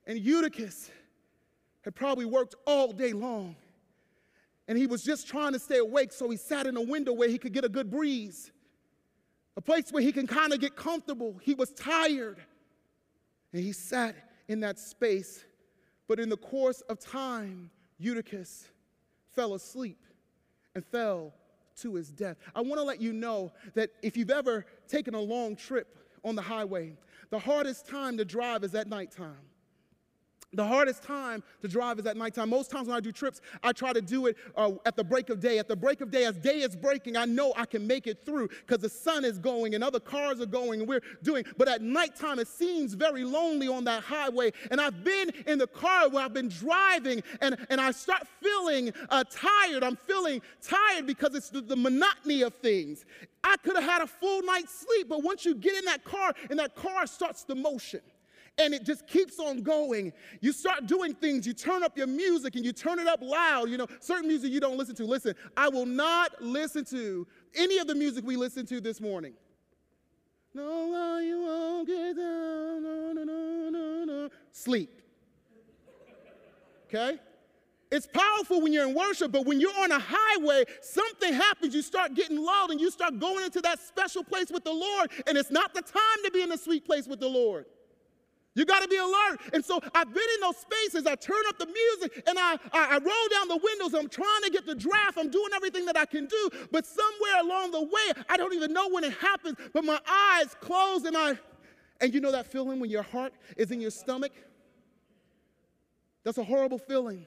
And 0.07 0.21
Eutychus 0.21 0.93
had 1.83 1.97
probably 1.97 2.27
worked 2.27 2.55
all 2.69 2.93
day 2.93 3.13
long. 3.13 3.57
And 4.69 4.79
he 4.79 4.87
was 4.87 5.03
just 5.03 5.27
trying 5.27 5.53
to 5.53 5.59
stay 5.59 5.79
awake, 5.79 6.13
so 6.13 6.31
he 6.31 6.37
sat 6.37 6.69
in 6.69 6.77
a 6.77 6.81
window 6.81 7.13
where 7.13 7.29
he 7.29 7.39
could 7.39 7.53
get 7.53 7.65
a 7.65 7.69
good 7.69 7.91
breeze, 7.91 8.53
a 9.57 9.61
place 9.61 9.91
where 9.91 10.03
he 10.03 10.13
can 10.13 10.29
kind 10.29 10.53
of 10.53 10.61
get 10.61 10.77
comfortable. 10.77 11.41
He 11.43 11.55
was 11.55 11.71
tired. 11.71 12.39
And 13.55 13.63
he 13.63 13.73
sat 13.73 14.17
in 14.49 14.61
that 14.61 14.79
space. 14.79 15.45
But 16.09 16.19
in 16.19 16.29
the 16.29 16.37
course 16.37 16.83
of 16.83 16.99
time, 16.99 17.71
Eutychus 17.99 18.69
fell 19.35 19.55
asleep 19.55 20.05
and 20.75 20.85
fell 20.85 21.33
to 21.77 21.95
his 21.95 22.11
death. 22.11 22.37
I 22.55 22.61
want 22.61 22.75
to 22.75 22.83
let 22.83 23.01
you 23.01 23.13
know 23.13 23.53
that 23.75 23.91
if 24.03 24.17
you've 24.17 24.31
ever 24.31 24.67
taken 24.89 25.15
a 25.15 25.21
long 25.21 25.55
trip 25.57 25.97
on 26.25 26.35
the 26.35 26.43
highway, 26.43 26.97
the 27.31 27.39
hardest 27.39 27.87
time 27.87 28.17
to 28.19 28.25
drive 28.25 28.65
is 28.65 28.75
at 28.75 28.89
nighttime. 28.89 29.39
The 30.55 30.65
hardest 30.65 31.03
time 31.03 31.43
to 31.63 31.69
drive 31.69 31.99
is 31.99 32.07
at 32.07 32.17
nighttime. 32.17 32.49
Most 32.49 32.71
times 32.71 32.89
when 32.89 32.97
I 32.97 33.01
do 33.01 33.13
trips, 33.13 33.41
I 33.63 33.73
try 33.73 33.93
to 33.93 34.01
do 34.01 34.27
it 34.27 34.37
uh, 34.57 34.73
at 34.87 34.97
the 34.97 35.05
break 35.05 35.31
of 35.31 35.41
day. 35.41 35.59
At 35.59 35.69
the 35.69 35.77
break 35.77 36.01
of 36.01 36.11
day, 36.11 36.25
as 36.25 36.37
day 36.37 36.61
is 36.61 36.77
breaking, 36.77 37.17
I 37.17 37.25
know 37.25 37.53
I 37.57 37.67
can 37.67 37.87
make 37.87 38.07
it 38.07 38.25
through 38.25 38.49
because 38.49 38.79
the 38.79 38.89
sun 38.89 39.25
is 39.25 39.39
going 39.39 39.75
and 39.75 39.83
other 39.83 40.01
cars 40.01 40.41
are 40.41 40.47
going 40.47 40.81
and 40.81 40.89
we're 40.89 41.03
doing. 41.23 41.45
But 41.57 41.69
at 41.69 41.83
nighttime, 41.83 42.39
it 42.39 42.49
seems 42.49 42.95
very 42.95 43.25
lonely 43.25 43.69
on 43.69 43.85
that 43.85 44.03
highway. 44.03 44.53
And 44.71 44.81
I've 44.81 45.05
been 45.05 45.31
in 45.47 45.59
the 45.59 45.67
car 45.67 46.09
where 46.09 46.25
I've 46.25 46.35
been 46.35 46.49
driving 46.49 47.23
and, 47.41 47.57
and 47.71 47.81
I 47.81 47.91
start 47.91 48.27
feeling 48.43 48.93
uh, 49.11 49.25
tired. 49.31 49.83
I'm 49.83 49.97
feeling 49.97 50.41
tired 50.63 51.07
because 51.07 51.35
it's 51.35 51.51
the, 51.51 51.61
the 51.61 51.77
monotony 51.77 52.43
of 52.43 52.55
things. 52.55 53.05
I 53.43 53.57
could 53.59 53.75
have 53.77 53.85
had 53.85 54.03
a 54.03 54.07
full 54.07 54.43
night's 54.43 54.73
sleep, 54.73 55.09
but 55.09 55.23
once 55.23 55.45
you 55.45 55.55
get 55.55 55.77
in 55.77 55.85
that 55.85 56.05
car 56.05 56.33
and 56.49 56.59
that 56.59 56.75
car 56.75 57.07
starts 57.07 57.45
the 57.45 57.55
motion, 57.55 58.01
and 58.59 58.73
it 58.73 58.85
just 58.85 59.07
keeps 59.07 59.39
on 59.39 59.63
going. 59.63 60.13
You 60.41 60.53
start 60.53 60.87
doing 60.87 61.15
things, 61.15 61.47
you 61.47 61.53
turn 61.53 61.83
up 61.83 61.97
your 61.97 62.07
music 62.07 62.57
and 62.57 62.65
you 62.65 62.73
turn 62.73 62.99
it 62.99 63.07
up 63.07 63.21
loud. 63.23 63.69
You 63.69 63.79
know, 63.79 63.87
certain 64.01 64.29
music 64.29 64.53
you 64.53 64.61
don't 64.61 64.79
listen 64.79 64.95
to. 64.97 65.05
Listen, 65.05 65.35
I 65.57 65.69
will 65.69 65.87
not 65.87 66.41
listen 66.41 66.85
to 66.87 67.27
any 67.55 67.79
of 67.79 67.87
the 67.87 67.95
music 67.95 68.25
we 68.25 68.37
listened 68.37 68.69
to 68.69 68.81
this 68.81 69.01
morning. 69.01 69.35
No, 70.55 71.19
you 71.19 71.43
won't 71.43 71.89
get 71.89 72.17
down. 72.17 72.83
No, 72.83 73.13
no, 73.13 73.25
no, 73.25 73.71
no, 73.71 74.05
no. 74.05 74.31
Sleep. 74.53 75.01
Okay? 76.87 77.19
It's 77.91 78.07
powerful 78.07 78.61
when 78.61 78.73
you're 78.73 78.89
in 78.89 78.95
worship, 78.95 79.33
but 79.33 79.47
when 79.47 79.61
you're 79.61 79.77
on 79.79 79.91
a 79.93 79.99
highway, 80.01 80.65
something 80.81 81.33
happens. 81.33 81.75
You 81.75 81.83
start 81.83 82.15
getting 82.15 82.43
loud 82.43 82.71
and 82.71 82.81
you 82.81 82.91
start 82.91 83.19
going 83.19 83.45
into 83.45 83.61
that 83.63 83.81
special 83.81 84.25
place 84.25 84.51
with 84.51 84.65
the 84.65 84.73
Lord, 84.73 85.11
and 85.27 85.37
it's 85.37 85.51
not 85.51 85.75
the 85.75 85.83
time 85.83 86.25
to 86.25 86.31
be 86.33 86.43
in 86.43 86.53
a 86.53 86.59
sweet 86.59 86.85
place 86.85 87.07
with 87.07 87.21
the 87.21 87.29
Lord. 87.29 87.67
You 88.55 88.65
got 88.65 88.83
to 88.83 88.89
be 88.89 88.97
alert. 88.97 89.41
And 89.53 89.65
so 89.65 89.81
I've 89.95 90.15
been 90.15 90.23
in 90.35 90.41
those 90.41 90.57
spaces. 90.57 91.07
I 91.07 91.17
turn 91.17 91.43
up 91.49 91.59
the 91.59 91.67
music 91.67 92.23
and 92.27 92.39
I, 92.39 92.55
I, 92.73 92.97
I, 92.97 92.99
roll 92.99 93.29
down 93.31 93.49
the 93.49 93.61
windows. 93.63 93.95
I'm 93.95 94.09
trying 94.09 94.43
to 94.45 94.51
get 94.51 94.65
the 94.65 94.77
draft. 94.77 95.19
I'm 95.19 95.31
doing 95.31 95.51
everything 95.55 95.85
that 95.87 95.97
I 95.97 96.05
can 96.05 96.27
do. 96.27 96.51
But 96.71 96.87
somewhere 96.87 97.41
along 97.41 97.73
the 97.73 97.83
way, 97.83 98.25
I 98.29 98.37
don't 98.37 98.55
even 98.55 98.73
know 98.73 98.89
when 98.91 99.03
it 99.03 99.15
happens, 99.15 99.59
but 99.73 99.85
my 99.85 99.99
eyes 100.09 100.55
close 100.61 101.05
and 101.05 101.17
I, 101.17 101.37
and 102.01 102.15
you 102.15 102.21
know 102.21 102.31
that 102.31 102.47
feeling 102.47 102.79
when 102.79 102.91
your 102.91 103.03
heart 103.03 103.33
is 103.57 103.73
in 103.73 103.81
your 103.81 103.91
stomach? 103.91 104.33
That's 106.23 106.39
a 106.39 106.45
horrible 106.45 106.79
feeling. 106.79 107.27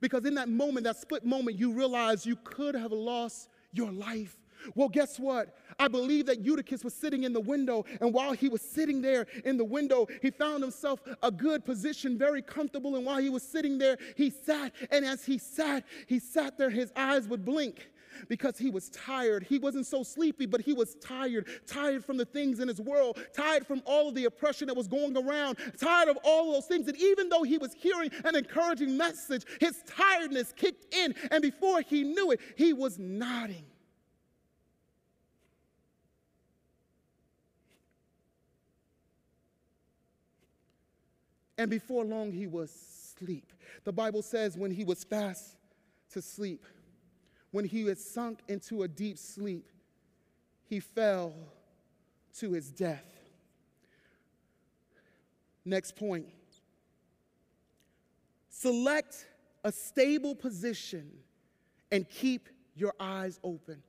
Because 0.00 0.24
in 0.26 0.34
that 0.34 0.48
moment, 0.48 0.84
that 0.84 0.96
split 0.96 1.24
moment, 1.24 1.58
you 1.58 1.72
realize 1.72 2.24
you 2.24 2.36
could 2.36 2.76
have 2.76 2.92
lost 2.92 3.48
your 3.72 3.90
life. 3.90 4.36
Well, 4.74 4.88
guess 4.88 5.18
what? 5.18 5.56
I 5.78 5.88
believe 5.88 6.26
that 6.26 6.40
Eutychus 6.40 6.84
was 6.84 6.94
sitting 6.94 7.24
in 7.24 7.32
the 7.32 7.40
window, 7.40 7.84
and 8.00 8.12
while 8.12 8.32
he 8.32 8.48
was 8.48 8.62
sitting 8.62 9.00
there 9.00 9.26
in 9.44 9.56
the 9.56 9.64
window, 9.64 10.06
he 10.22 10.30
found 10.30 10.62
himself 10.62 11.00
a 11.22 11.30
good 11.30 11.64
position, 11.64 12.18
very 12.18 12.42
comfortable. 12.42 12.96
And 12.96 13.06
while 13.06 13.18
he 13.18 13.30
was 13.30 13.42
sitting 13.42 13.78
there, 13.78 13.96
he 14.16 14.30
sat, 14.30 14.72
and 14.90 15.04
as 15.04 15.24
he 15.24 15.38
sat, 15.38 15.84
he 16.06 16.18
sat 16.18 16.58
there, 16.58 16.70
his 16.70 16.92
eyes 16.96 17.28
would 17.28 17.44
blink 17.44 17.88
because 18.28 18.58
he 18.58 18.70
was 18.70 18.88
tired. 18.90 19.44
He 19.44 19.58
wasn't 19.58 19.86
so 19.86 20.02
sleepy, 20.02 20.46
but 20.46 20.60
he 20.60 20.72
was 20.72 20.96
tired. 20.96 21.46
Tired 21.66 22.04
from 22.04 22.16
the 22.16 22.24
things 22.24 22.60
in 22.60 22.68
his 22.68 22.80
world, 22.80 23.18
tired 23.34 23.66
from 23.66 23.82
all 23.84 24.08
of 24.08 24.14
the 24.14 24.24
oppression 24.24 24.66
that 24.66 24.76
was 24.76 24.88
going 24.88 25.16
around, 25.16 25.58
tired 25.78 26.08
of 26.08 26.18
all 26.24 26.52
those 26.52 26.66
things. 26.66 26.88
And 26.88 26.96
even 26.96 27.28
though 27.28 27.42
he 27.42 27.58
was 27.58 27.74
hearing 27.74 28.10
an 28.24 28.34
encouraging 28.34 28.96
message, 28.96 29.44
his 29.60 29.82
tiredness 29.86 30.52
kicked 30.56 30.92
in. 30.94 31.14
And 31.30 31.42
before 31.42 31.80
he 31.80 32.02
knew 32.02 32.32
it, 32.32 32.40
he 32.56 32.72
was 32.72 32.98
nodding. 32.98 33.64
And 41.58 41.68
before 41.68 42.04
long 42.04 42.32
he 42.32 42.46
was 42.46 42.70
asleep. 42.70 43.52
The 43.84 43.92
Bible 43.92 44.22
says 44.22 44.56
when 44.56 44.70
he 44.70 44.84
was 44.84 45.04
fast 45.04 45.56
to 46.12 46.22
sleep, 46.22 46.64
when 47.50 47.64
he 47.64 47.84
had 47.86 47.98
sunk 47.98 48.40
into 48.48 48.84
a 48.84 48.88
deep 48.88 49.18
sleep, 49.18 49.68
he 50.64 50.80
fell 50.80 51.34
to 52.38 52.52
his 52.52 52.70
death. 52.70 53.04
Next 55.64 55.96
point 55.96 56.26
select 58.50 59.26
a 59.62 59.70
stable 59.70 60.34
position 60.34 61.10
and 61.92 62.08
keep 62.08 62.48
your 62.74 62.92
eyes 62.98 63.38
open. 63.44 63.82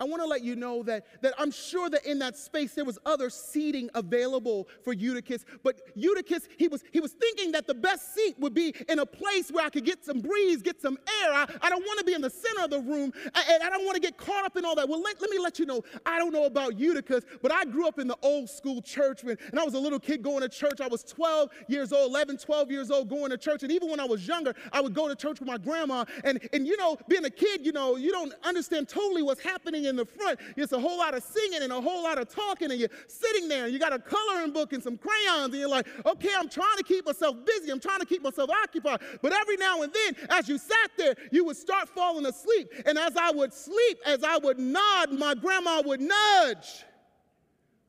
I 0.00 0.04
want 0.04 0.22
to 0.22 0.26
let 0.26 0.42
you 0.42 0.56
know 0.56 0.82
that, 0.84 1.06
that 1.22 1.34
I'm 1.38 1.50
sure 1.50 1.90
that 1.90 2.04
in 2.04 2.18
that 2.20 2.36
space 2.36 2.74
there 2.74 2.84
was 2.84 2.98
other 3.04 3.30
seating 3.30 3.90
available 3.94 4.68
for 4.82 4.92
Eutychus, 4.92 5.44
but 5.62 5.80
Eutychus, 5.94 6.48
he 6.58 6.68
was, 6.68 6.84
he 6.92 7.00
was 7.00 7.12
thinking 7.12 7.52
that 7.52 7.66
the 7.66 7.74
best 7.74 8.14
seat 8.14 8.36
would 8.38 8.54
be 8.54 8.74
in 8.88 8.98
a 8.98 9.06
place 9.06 9.50
where 9.50 9.64
I 9.64 9.70
could 9.70 9.84
get 9.84 10.04
some 10.04 10.20
breeze, 10.20 10.62
get 10.62 10.80
some 10.80 10.98
air. 11.22 11.32
I, 11.32 11.46
I 11.62 11.70
don't 11.70 11.82
want 11.82 11.98
to 12.00 12.04
be 12.04 12.14
in 12.14 12.20
the 12.20 12.30
center 12.30 12.64
of 12.64 12.70
the 12.70 12.80
room, 12.80 13.12
and 13.24 13.62
I 13.62 13.70
don't 13.70 13.84
want 13.84 13.94
to 13.96 14.00
get 14.00 14.16
caught 14.16 14.44
up 14.44 14.56
in 14.56 14.64
all 14.64 14.74
that. 14.76 14.88
Well, 14.88 15.02
let, 15.02 15.20
let 15.20 15.30
me 15.30 15.38
let 15.38 15.58
you 15.58 15.66
know, 15.66 15.82
I 16.06 16.18
don't 16.18 16.32
know 16.32 16.44
about 16.44 16.78
Eutychus, 16.78 17.24
but 17.42 17.52
I 17.52 17.64
grew 17.64 17.86
up 17.86 17.98
in 17.98 18.08
the 18.08 18.16
old 18.22 18.48
school 18.48 18.82
church 18.82 19.24
when, 19.24 19.36
and 19.50 19.58
I 19.58 19.64
was 19.64 19.74
a 19.74 19.78
little 19.78 20.00
kid 20.00 20.22
going 20.22 20.42
to 20.42 20.48
church. 20.48 20.80
I 20.80 20.88
was 20.88 21.02
12 21.04 21.50
years 21.68 21.92
old, 21.92 22.10
11, 22.10 22.38
12 22.38 22.70
years 22.70 22.90
old 22.90 23.08
going 23.08 23.30
to 23.30 23.38
church, 23.38 23.62
and 23.62 23.72
even 23.72 23.90
when 23.90 24.00
I 24.00 24.04
was 24.04 24.26
younger, 24.26 24.54
I 24.72 24.80
would 24.80 24.94
go 24.94 25.08
to 25.08 25.16
church 25.16 25.40
with 25.40 25.48
my 25.48 25.58
grandma, 25.58 26.04
and, 26.24 26.46
and 26.52 26.66
you 26.66 26.76
know, 26.76 26.96
being 27.08 27.24
a 27.24 27.30
kid, 27.30 27.64
you 27.64 27.72
know, 27.72 27.96
you 27.96 28.10
don't 28.10 28.32
understand 28.44 28.88
totally 28.88 29.22
what's 29.22 29.42
happening 29.42 29.77
in 29.84 29.96
the 29.96 30.04
front. 30.04 30.38
It's 30.56 30.72
a 30.72 30.78
whole 30.78 30.98
lot 30.98 31.14
of 31.14 31.22
singing 31.22 31.62
and 31.62 31.72
a 31.72 31.80
whole 31.80 32.02
lot 32.02 32.18
of 32.18 32.28
talking, 32.28 32.70
and 32.70 32.80
you're 32.80 32.88
sitting 33.06 33.48
there 33.48 33.64
and 33.64 33.72
you 33.72 33.78
got 33.78 33.92
a 33.92 33.98
coloring 33.98 34.52
book 34.52 34.72
and 34.72 34.82
some 34.82 34.98
crayons, 34.98 35.52
and 35.52 35.54
you're 35.54 35.68
like, 35.68 35.86
okay, 36.06 36.30
I'm 36.36 36.48
trying 36.48 36.76
to 36.76 36.84
keep 36.84 37.06
myself 37.06 37.36
busy. 37.44 37.70
I'm 37.70 37.80
trying 37.80 38.00
to 38.00 38.06
keep 38.06 38.22
myself 38.22 38.50
occupied. 38.50 39.00
But 39.22 39.32
every 39.32 39.56
now 39.56 39.82
and 39.82 39.92
then, 39.92 40.28
as 40.30 40.48
you 40.48 40.58
sat 40.58 40.90
there, 40.96 41.14
you 41.32 41.44
would 41.44 41.56
start 41.56 41.88
falling 41.88 42.26
asleep. 42.26 42.72
And 42.86 42.98
as 42.98 43.16
I 43.16 43.30
would 43.30 43.52
sleep, 43.52 43.98
as 44.06 44.24
I 44.24 44.38
would 44.38 44.58
nod, 44.58 45.12
my 45.12 45.34
grandma 45.34 45.82
would 45.84 46.00
nudge. 46.00 46.84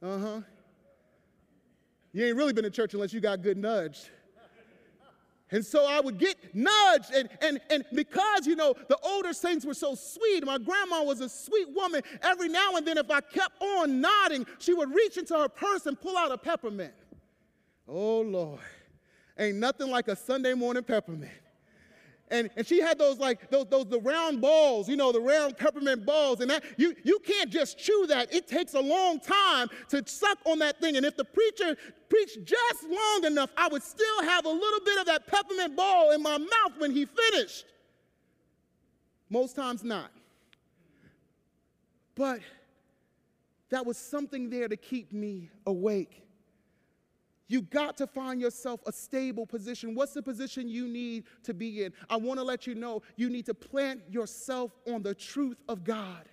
Uh 0.02 0.18
huh. 0.18 0.42
You 2.12 2.26
ain't 2.26 2.38
really 2.38 2.54
been 2.54 2.64
to 2.64 2.72
church 2.72 2.94
unless 2.94 3.14
you 3.14 3.20
got 3.20 3.42
good 3.42 3.58
nudge. 3.58 4.10
And 5.52 5.66
so 5.66 5.86
I 5.88 6.00
would 6.00 6.18
get 6.18 6.38
nudged. 6.54 7.12
And, 7.14 7.30
and, 7.42 7.60
and 7.70 7.84
because, 7.94 8.46
you 8.46 8.56
know, 8.56 8.76
the 8.88 8.98
older 9.04 9.34
saints 9.34 9.66
were 9.66 9.74
so 9.74 9.96
sweet, 9.96 10.46
my 10.46 10.58
grandma 10.58 11.04
was 11.04 11.22
a 11.22 11.30
sweet 11.30 11.68
woman. 11.74 12.02
Every 12.22 12.50
now 12.50 12.76
and 12.76 12.86
then, 12.86 12.98
if 12.98 13.10
I 13.10 13.22
kept 13.22 13.62
on 13.62 14.00
nodding, 14.00 14.46
she 14.60 14.74
would 14.74 14.94
reach 14.94 15.18
into 15.18 15.38
her 15.38 15.50
purse 15.50 15.86
and 15.86 16.00
pull 16.00 16.18
out 16.18 16.32
a 16.32 16.38
peppermint. 16.38 16.94
Oh, 17.88 18.22
Lord. 18.22 18.60
Ain't 19.38 19.58
nothing 19.58 19.90
like 19.90 20.08
a 20.08 20.16
Sunday 20.16 20.54
morning 20.54 20.84
peppermint 20.84 21.32
and, 22.32 22.50
and 22.56 22.66
she 22.66 22.80
had 22.80 23.00
those 23.00 23.18
like 23.18 23.50
those, 23.50 23.66
those 23.68 23.86
the 23.86 24.00
round 24.00 24.40
balls, 24.42 24.88
you 24.88 24.96
know, 24.96 25.12
the 25.12 25.20
round 25.20 25.58
peppermint 25.58 26.06
balls, 26.06 26.42
and 26.42 26.50
that 26.52 26.64
you 26.78 26.96
you 27.04 27.20
can't 27.20 27.50
just 27.50 27.78
chew 27.78 28.06
that. 28.08 28.34
It 28.34 28.48
takes 28.48 28.74
a 28.76 28.80
long 28.80 29.20
time 29.20 29.68
to 29.90 30.04
suck 30.06 30.38
on 30.46 30.60
that 30.60 30.80
thing. 30.80 30.96
And 30.96 31.06
if 31.06 31.18
the 31.18 31.26
preacher 31.26 31.76
preached 32.08 32.46
just 32.46 32.84
long 32.84 33.26
enough, 33.26 33.50
I 33.58 33.68
would 33.68 33.84
still 33.84 34.24
have 34.24 34.46
a 34.46 34.50
little 34.50 34.80
bit 34.86 35.00
of 35.00 35.06
that 35.08 35.28
peppermint 35.28 35.76
ball 35.76 36.12
in 36.12 36.22
my 36.22 36.38
mouth 36.38 36.74
when 36.78 36.92
he 36.92 37.06
finished. 37.06 37.66
Most 39.30 39.56
times 39.56 39.84
not. 39.84 40.12
But 42.16 42.42
that 43.70 43.86
was 43.86 43.98
something 43.98 44.50
there 44.50 44.68
to 44.68 44.78
keep 44.78 45.14
me 45.14 45.50
awake. 45.66 46.24
You 47.50 47.64
got 47.64 47.98
to 47.98 48.08
find 48.08 48.40
yourself 48.40 48.80
a 48.86 48.94
stable 48.94 49.46
position. 49.46 49.96
What's 49.96 50.14
the 50.14 50.22
position 50.22 50.70
you 50.70 50.88
need 50.88 51.26
to 51.44 51.54
be 51.54 51.84
in? 51.84 51.92
I 52.10 52.16
want 52.16 52.40
to 52.40 52.44
let 52.44 52.68
you 52.68 52.76
know 52.76 53.02
you 53.18 53.30
need 53.30 53.48
to 53.48 53.56
plant 53.56 54.02
yourself 54.08 54.72
on 54.88 55.02
the 55.02 55.16
truth 55.16 55.58
of 55.68 55.84
God. 55.84 56.30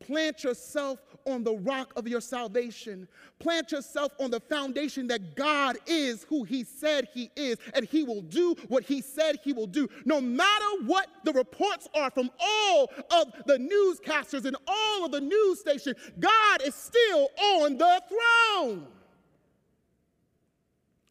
Plant 0.00 0.42
yourself 0.42 0.98
on 1.26 1.44
the 1.44 1.52
rock 1.56 1.92
of 1.96 2.08
your 2.08 2.22
salvation. 2.22 3.06
Plant 3.38 3.72
yourself 3.72 4.12
on 4.18 4.30
the 4.30 4.40
foundation 4.40 5.06
that 5.08 5.36
God 5.36 5.76
is 5.86 6.24
who 6.24 6.44
He 6.44 6.64
said 6.64 7.08
He 7.12 7.30
is, 7.36 7.58
and 7.74 7.84
He 7.84 8.02
will 8.02 8.22
do 8.22 8.56
what 8.68 8.82
He 8.82 9.02
said 9.02 9.38
He 9.44 9.52
will 9.52 9.66
do. 9.66 9.86
No 10.06 10.18
matter 10.18 10.64
what 10.86 11.08
the 11.24 11.34
reports 11.34 11.86
are 11.94 12.10
from 12.10 12.30
all 12.40 12.90
of 13.10 13.34
the 13.44 13.58
newscasters 13.58 14.46
and 14.46 14.56
all 14.66 15.04
of 15.04 15.12
the 15.12 15.20
news 15.20 15.60
stations, 15.60 15.96
God 16.18 16.62
is 16.62 16.74
still 16.74 17.28
on 17.38 17.76
the 17.76 18.02
throne. 18.08 18.86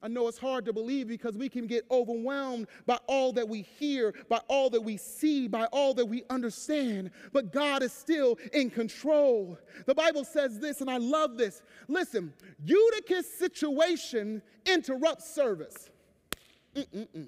I 0.01 0.07
know 0.07 0.27
it's 0.29 0.37
hard 0.37 0.65
to 0.65 0.73
believe 0.73 1.07
because 1.07 1.37
we 1.37 1.49
can 1.49 1.67
get 1.67 1.85
overwhelmed 1.91 2.67
by 2.85 2.97
all 3.07 3.33
that 3.33 3.47
we 3.47 3.63
hear, 3.63 4.13
by 4.29 4.39
all 4.47 4.69
that 4.69 4.81
we 4.81 4.95
see, 4.95 5.47
by 5.47 5.65
all 5.65 5.93
that 5.95 6.05
we 6.05 6.23
understand. 6.29 7.11
But 7.33 7.51
God 7.51 7.83
is 7.83 7.91
still 7.91 8.37
in 8.53 8.69
control. 8.69 9.57
The 9.85 9.95
Bible 9.95 10.23
says 10.23 10.57
this, 10.59 10.79
and 10.79 10.89
I 10.89 10.97
love 10.97 11.37
this. 11.37 11.61
Listen, 11.89 12.33
Eutychus' 12.63 13.33
situation 13.37 14.41
interrupts 14.65 15.29
service. 15.29 15.89
Mm-mm-mm. 16.75 17.27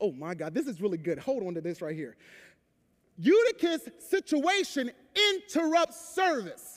Oh 0.00 0.12
my 0.12 0.34
God, 0.34 0.54
this 0.54 0.66
is 0.66 0.80
really 0.80 0.98
good. 0.98 1.18
Hold 1.18 1.42
on 1.46 1.54
to 1.54 1.60
this 1.60 1.82
right 1.82 1.96
here. 1.96 2.16
Eutychus' 3.18 3.88
situation 3.98 4.90
interrupts 5.34 6.14
service. 6.14 6.75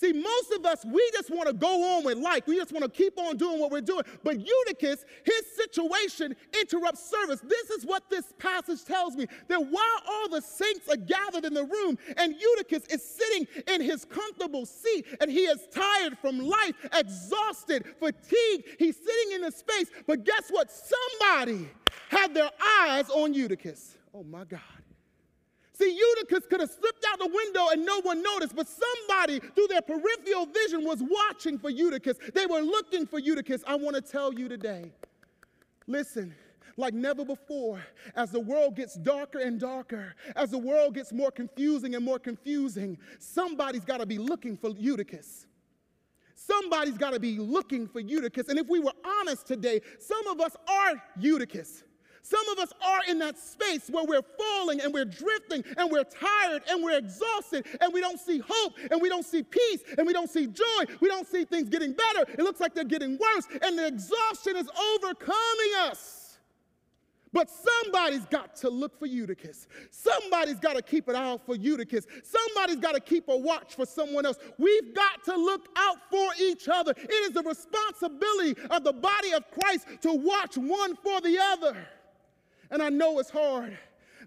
See, 0.00 0.12
most 0.12 0.52
of 0.52 0.64
us, 0.64 0.84
we 0.84 1.10
just 1.12 1.28
want 1.28 1.48
to 1.48 1.52
go 1.52 1.96
on 1.96 2.04
with 2.04 2.18
life. 2.18 2.46
We 2.46 2.54
just 2.54 2.70
want 2.70 2.84
to 2.84 2.88
keep 2.88 3.18
on 3.18 3.36
doing 3.36 3.58
what 3.58 3.72
we're 3.72 3.80
doing. 3.80 4.04
But 4.22 4.38
Eutychus, 4.38 5.04
his 5.24 5.42
situation 5.56 6.36
interrupts 6.60 7.10
service. 7.10 7.40
This 7.40 7.70
is 7.70 7.84
what 7.84 8.08
this 8.08 8.32
passage 8.38 8.84
tells 8.84 9.16
me 9.16 9.26
that 9.48 9.58
while 9.58 10.00
all 10.08 10.28
the 10.28 10.40
saints 10.40 10.88
are 10.88 10.96
gathered 10.96 11.44
in 11.44 11.52
the 11.52 11.64
room 11.64 11.98
and 12.16 12.36
Eutychus 12.40 12.86
is 12.86 13.02
sitting 13.04 13.48
in 13.66 13.80
his 13.80 14.04
comfortable 14.04 14.66
seat 14.66 15.04
and 15.20 15.28
he 15.28 15.46
is 15.46 15.66
tired 15.72 16.16
from 16.18 16.38
life, 16.38 16.74
exhausted, 16.92 17.84
fatigued, 17.98 18.68
he's 18.78 18.96
sitting 18.96 19.32
in 19.34 19.40
the 19.40 19.50
space. 19.50 19.90
But 20.06 20.24
guess 20.24 20.48
what? 20.50 20.70
Somebody 20.70 21.68
had 22.08 22.34
their 22.34 22.50
eyes 22.82 23.10
on 23.10 23.34
Eutychus. 23.34 23.96
Oh 24.14 24.22
my 24.22 24.44
God. 24.44 24.60
See, 25.78 25.96
Eutychus 25.96 26.48
could 26.48 26.58
have 26.58 26.70
slipped 26.70 27.04
out 27.08 27.20
the 27.20 27.28
window 27.28 27.68
and 27.70 27.86
no 27.86 28.00
one 28.00 28.20
noticed, 28.20 28.56
but 28.56 28.66
somebody 28.66 29.38
through 29.38 29.68
their 29.68 29.82
peripheral 29.82 30.46
vision 30.46 30.84
was 30.84 31.00
watching 31.00 31.56
for 31.56 31.70
Eutychus. 31.70 32.18
They 32.34 32.46
were 32.46 32.60
looking 32.60 33.06
for 33.06 33.20
Eutychus. 33.20 33.62
I 33.64 33.76
want 33.76 33.94
to 33.94 34.02
tell 34.02 34.34
you 34.34 34.48
today 34.48 34.90
listen, 35.86 36.34
like 36.76 36.94
never 36.94 37.24
before, 37.24 37.80
as 38.14 38.30
the 38.30 38.40
world 38.40 38.76
gets 38.76 38.96
darker 38.96 39.38
and 39.38 39.58
darker, 39.58 40.14
as 40.36 40.50
the 40.50 40.58
world 40.58 40.94
gets 40.94 41.12
more 41.12 41.30
confusing 41.30 41.94
and 41.94 42.04
more 42.04 42.18
confusing, 42.18 42.98
somebody's 43.18 43.84
got 43.84 43.98
to 43.98 44.06
be 44.06 44.18
looking 44.18 44.56
for 44.56 44.70
Eutychus. 44.70 45.46
Somebody's 46.34 46.98
got 46.98 47.12
to 47.12 47.20
be 47.20 47.38
looking 47.38 47.86
for 47.86 48.00
Eutychus. 48.00 48.48
And 48.48 48.58
if 48.58 48.68
we 48.68 48.78
were 48.80 48.92
honest 49.04 49.46
today, 49.46 49.80
some 49.98 50.26
of 50.28 50.40
us 50.40 50.56
are 50.68 51.02
Eutychus. 51.18 51.82
Some 52.28 52.46
of 52.50 52.58
us 52.58 52.72
are 52.82 53.00
in 53.08 53.18
that 53.20 53.38
space 53.38 53.88
where 53.88 54.04
we're 54.04 54.22
falling 54.22 54.82
and 54.82 54.92
we're 54.92 55.06
drifting 55.06 55.64
and 55.78 55.90
we're 55.90 56.04
tired 56.04 56.62
and 56.68 56.84
we're 56.84 56.98
exhausted 56.98 57.64
and 57.80 57.90
we 57.90 58.02
don't 58.02 58.20
see 58.20 58.42
hope 58.46 58.74
and 58.90 59.00
we 59.00 59.08
don't 59.08 59.24
see 59.24 59.42
peace 59.42 59.80
and 59.96 60.06
we 60.06 60.12
don't 60.12 60.28
see 60.28 60.46
joy. 60.46 60.84
We 61.00 61.08
don't 61.08 61.26
see 61.26 61.46
things 61.46 61.70
getting 61.70 61.94
better. 61.94 62.30
It 62.30 62.40
looks 62.40 62.60
like 62.60 62.74
they're 62.74 62.84
getting 62.84 63.16
worse 63.16 63.46
and 63.62 63.78
the 63.78 63.86
exhaustion 63.86 64.56
is 64.56 64.68
overcoming 64.94 65.72
us. 65.80 66.36
But 67.32 67.50
somebody's 67.50 68.26
got 68.26 68.56
to 68.56 68.68
look 68.68 68.98
for 68.98 69.06
Eutychus. 69.06 69.66
Somebody's 69.90 70.58
got 70.58 70.76
to 70.76 70.82
keep 70.82 71.08
an 71.08 71.16
eye 71.16 71.30
out 71.30 71.46
for 71.46 71.56
Eutychus. 71.56 72.06
Somebody's 72.24 72.76
got 72.76 72.94
to 72.94 73.00
keep 73.00 73.28
a 73.28 73.36
watch 73.36 73.74
for 73.74 73.86
someone 73.86 74.26
else. 74.26 74.38
We've 74.58 74.94
got 74.94 75.24
to 75.24 75.34
look 75.34 75.68
out 75.76 75.96
for 76.10 76.28
each 76.38 76.68
other. 76.68 76.92
It 76.94 77.10
is 77.10 77.30
the 77.30 77.42
responsibility 77.42 78.54
of 78.70 78.84
the 78.84 78.92
body 78.92 79.32
of 79.32 79.50
Christ 79.50 79.86
to 80.02 80.12
watch 80.12 80.58
one 80.58 80.94
for 80.96 81.22
the 81.22 81.38
other. 81.38 81.76
And 82.70 82.82
I 82.82 82.88
know 82.88 83.18
it's 83.18 83.30
hard 83.30 83.76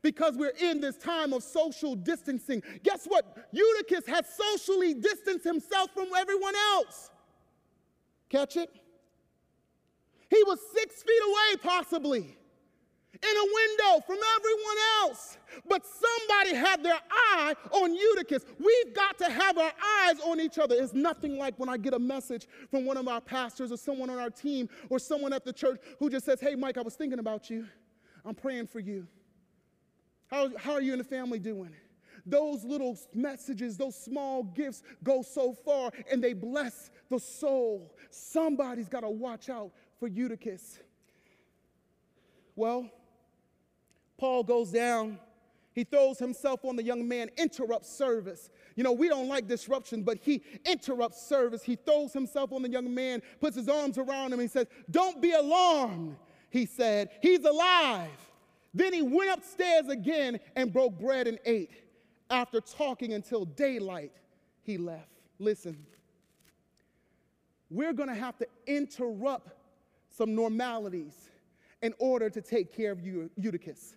because 0.01 0.35
we're 0.35 0.53
in 0.59 0.81
this 0.81 0.97
time 0.97 1.33
of 1.33 1.43
social 1.43 1.95
distancing. 1.95 2.63
Guess 2.83 3.05
what? 3.05 3.47
Eutychus 3.51 4.05
has 4.07 4.25
socially 4.35 4.93
distanced 4.93 5.45
himself 5.45 5.91
from 5.93 6.07
everyone 6.17 6.55
else. 6.73 7.11
Catch 8.29 8.57
it? 8.57 8.69
He 10.29 10.41
was 10.45 10.59
six 10.73 11.03
feet 11.03 11.21
away, 11.27 11.57
possibly, 11.61 12.19
in 12.19 13.37
a 13.37 13.45
window 13.53 14.03
from 14.07 14.17
everyone 14.37 14.77
else. 15.01 15.37
But 15.67 15.85
somebody 15.85 16.55
had 16.55 16.81
their 16.81 16.99
eye 17.11 17.53
on 17.71 17.93
Eutychus. 17.93 18.45
We've 18.57 18.95
got 18.95 19.17
to 19.17 19.25
have 19.25 19.57
our 19.57 19.71
eyes 20.03 20.15
on 20.25 20.39
each 20.39 20.57
other. 20.57 20.75
It's 20.75 20.93
nothing 20.93 21.37
like 21.37 21.59
when 21.59 21.67
I 21.67 21.75
get 21.75 21.93
a 21.93 21.99
message 21.99 22.47
from 22.69 22.85
one 22.85 22.95
of 22.95 23.09
our 23.09 23.19
pastors 23.19 23.73
or 23.73 23.77
someone 23.77 24.09
on 24.09 24.17
our 24.17 24.29
team 24.29 24.69
or 24.89 24.97
someone 24.97 25.33
at 25.33 25.43
the 25.43 25.51
church 25.51 25.81
who 25.99 26.09
just 26.09 26.25
says, 26.25 26.39
Hey, 26.39 26.55
Mike, 26.55 26.77
I 26.77 26.81
was 26.81 26.95
thinking 26.95 27.19
about 27.19 27.49
you. 27.49 27.67
I'm 28.25 28.35
praying 28.35 28.67
for 28.67 28.79
you. 28.79 29.07
How, 30.27 30.49
how 30.57 30.73
are 30.73 30.81
you 30.81 30.93
and 30.93 30.99
the 30.99 31.05
family 31.05 31.39
doing? 31.39 31.75
Those 32.25 32.63
little 32.63 32.97
messages, 33.13 33.77
those 33.77 33.95
small 33.95 34.43
gifts 34.43 34.83
go 35.03 35.21
so 35.23 35.53
far 35.53 35.91
and 36.11 36.23
they 36.23 36.33
bless 36.33 36.91
the 37.09 37.19
soul. 37.19 37.95
Somebody's 38.09 38.87
got 38.87 39.01
to 39.01 39.09
watch 39.09 39.49
out 39.49 39.71
for 39.99 40.07
Eutychus. 40.07 40.79
Well, 42.55 42.89
Paul 44.17 44.43
goes 44.43 44.71
down. 44.71 45.19
He 45.73 45.83
throws 45.85 46.19
himself 46.19 46.65
on 46.65 46.75
the 46.75 46.83
young 46.83 47.07
man, 47.07 47.29
interrupts 47.37 47.89
service. 47.89 48.49
You 48.75 48.83
know, 48.83 48.91
we 48.91 49.07
don't 49.07 49.29
like 49.29 49.47
disruption, 49.47 50.03
but 50.03 50.17
he 50.21 50.43
interrupts 50.65 51.25
service. 51.25 51.63
He 51.63 51.75
throws 51.75 52.11
himself 52.11 52.51
on 52.51 52.61
the 52.61 52.69
young 52.69 52.93
man, 52.93 53.21
puts 53.39 53.55
his 53.55 53.69
arms 53.69 53.97
around 53.97 54.27
him, 54.27 54.33
and 54.33 54.41
he 54.41 54.47
says, 54.47 54.67
Don't 54.89 55.21
be 55.21 55.31
alarmed 55.31 56.17
he 56.51 56.65
said, 56.65 57.09
He's 57.21 57.43
alive. 57.43 58.09
Then 58.73 58.93
he 58.93 59.01
went 59.01 59.31
upstairs 59.31 59.87
again 59.89 60.39
and 60.55 60.71
broke 60.71 60.99
bread 60.99 61.27
and 61.27 61.39
ate. 61.45 61.71
After 62.29 62.61
talking 62.61 63.13
until 63.13 63.43
daylight, 63.43 64.13
he 64.61 64.77
left. 64.77 65.09
Listen, 65.39 65.85
we're 67.69 67.93
gonna 67.93 68.15
have 68.15 68.37
to 68.37 68.47
interrupt 68.67 69.49
some 70.09 70.35
normalities 70.35 71.29
in 71.81 71.93
order 71.99 72.29
to 72.29 72.41
take 72.41 72.73
care 72.73 72.91
of 72.91 73.01
Eutychus. 73.01 73.95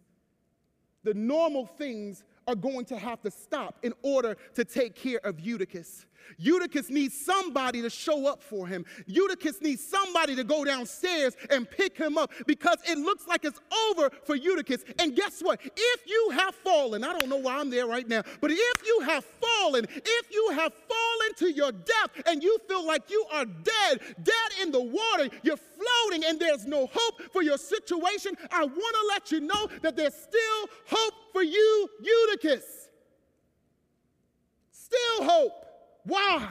The 1.02 1.14
normal 1.14 1.66
things 1.66 2.24
are 2.48 2.54
going 2.54 2.86
to 2.86 2.98
have 2.98 3.20
to 3.22 3.30
stop 3.30 3.78
in 3.82 3.92
order 4.02 4.36
to 4.54 4.64
take 4.64 4.94
care 4.94 5.20
of 5.24 5.38
Eutychus. 5.40 6.06
Eutychus 6.38 6.90
needs 6.90 7.18
somebody 7.18 7.82
to 7.82 7.90
show 7.90 8.26
up 8.26 8.42
for 8.42 8.66
him. 8.66 8.84
Eutychus 9.06 9.60
needs 9.60 9.86
somebody 9.86 10.34
to 10.36 10.44
go 10.44 10.64
downstairs 10.64 11.36
and 11.50 11.70
pick 11.70 11.96
him 11.96 12.18
up 12.18 12.32
because 12.46 12.78
it 12.88 12.98
looks 12.98 13.26
like 13.26 13.44
it's 13.44 13.60
over 13.90 14.10
for 14.24 14.36
Eutychus. 14.36 14.84
And 14.98 15.14
guess 15.14 15.40
what? 15.40 15.60
If 15.64 16.00
you 16.06 16.30
have 16.32 16.54
fallen, 16.54 17.04
I 17.04 17.18
don't 17.18 17.28
know 17.28 17.36
why 17.36 17.58
I'm 17.58 17.70
there 17.70 17.86
right 17.86 18.08
now, 18.08 18.22
but 18.40 18.50
if 18.50 18.86
you 18.86 19.00
have 19.06 19.24
fallen, 19.24 19.86
if 19.90 20.30
you 20.30 20.50
have 20.54 20.72
fallen 20.72 21.34
to 21.36 21.52
your 21.52 21.72
death 21.72 22.10
and 22.26 22.42
you 22.42 22.58
feel 22.68 22.86
like 22.86 23.10
you 23.10 23.24
are 23.32 23.44
dead, 23.44 24.00
dead 24.22 24.50
in 24.62 24.70
the 24.70 24.80
water, 24.80 25.28
you're 25.42 25.56
floating 25.56 26.24
and 26.24 26.38
there's 26.38 26.66
no 26.66 26.88
hope 26.92 27.22
for 27.32 27.42
your 27.42 27.58
situation, 27.58 28.36
I 28.50 28.64
want 28.64 28.74
to 28.74 29.06
let 29.08 29.32
you 29.32 29.40
know 29.40 29.68
that 29.82 29.96
there's 29.96 30.14
still 30.14 30.68
hope 30.86 31.14
for 31.32 31.42
you, 31.42 31.88
Eutychus. 32.02 32.88
Still 34.70 35.24
hope. 35.24 35.63
Why? 36.04 36.48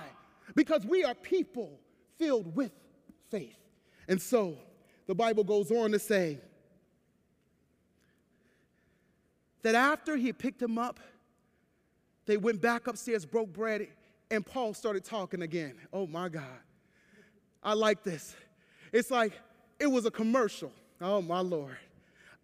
Because 0.56 0.86
we 0.86 1.04
are 1.04 1.16
people 1.16 1.80
filled 2.18 2.56
with 2.56 2.72
faith. 3.30 3.58
And 4.08 4.22
so 4.22 4.58
the 5.08 5.16
Bible 5.16 5.44
goes 5.44 5.72
on 5.72 5.92
to 5.92 6.00
say 6.00 6.39
that 9.62 9.76
after 9.76 10.16
he 10.18 10.34
picked 10.34 10.62
him 10.62 10.78
up, 10.78 11.00
they 12.26 12.38
went 12.38 12.62
back 12.62 12.88
upstairs, 12.88 13.26
broke 13.26 13.52
bread, 13.52 13.88
and 14.32 14.46
Paul 14.46 14.74
started 14.74 15.04
talking 15.04 15.42
again. 15.42 15.76
Oh 15.92 16.08
my 16.08 16.30
God. 16.30 16.44
I 17.62 17.74
like 17.74 18.04
this. 18.04 18.36
It's 18.92 19.12
like 19.12 19.34
it 19.80 19.88
was 19.88 20.06
a 20.06 20.12
commercial. 20.12 20.72
Oh 21.02 21.22
my 21.22 21.39
Lord. 21.39 21.78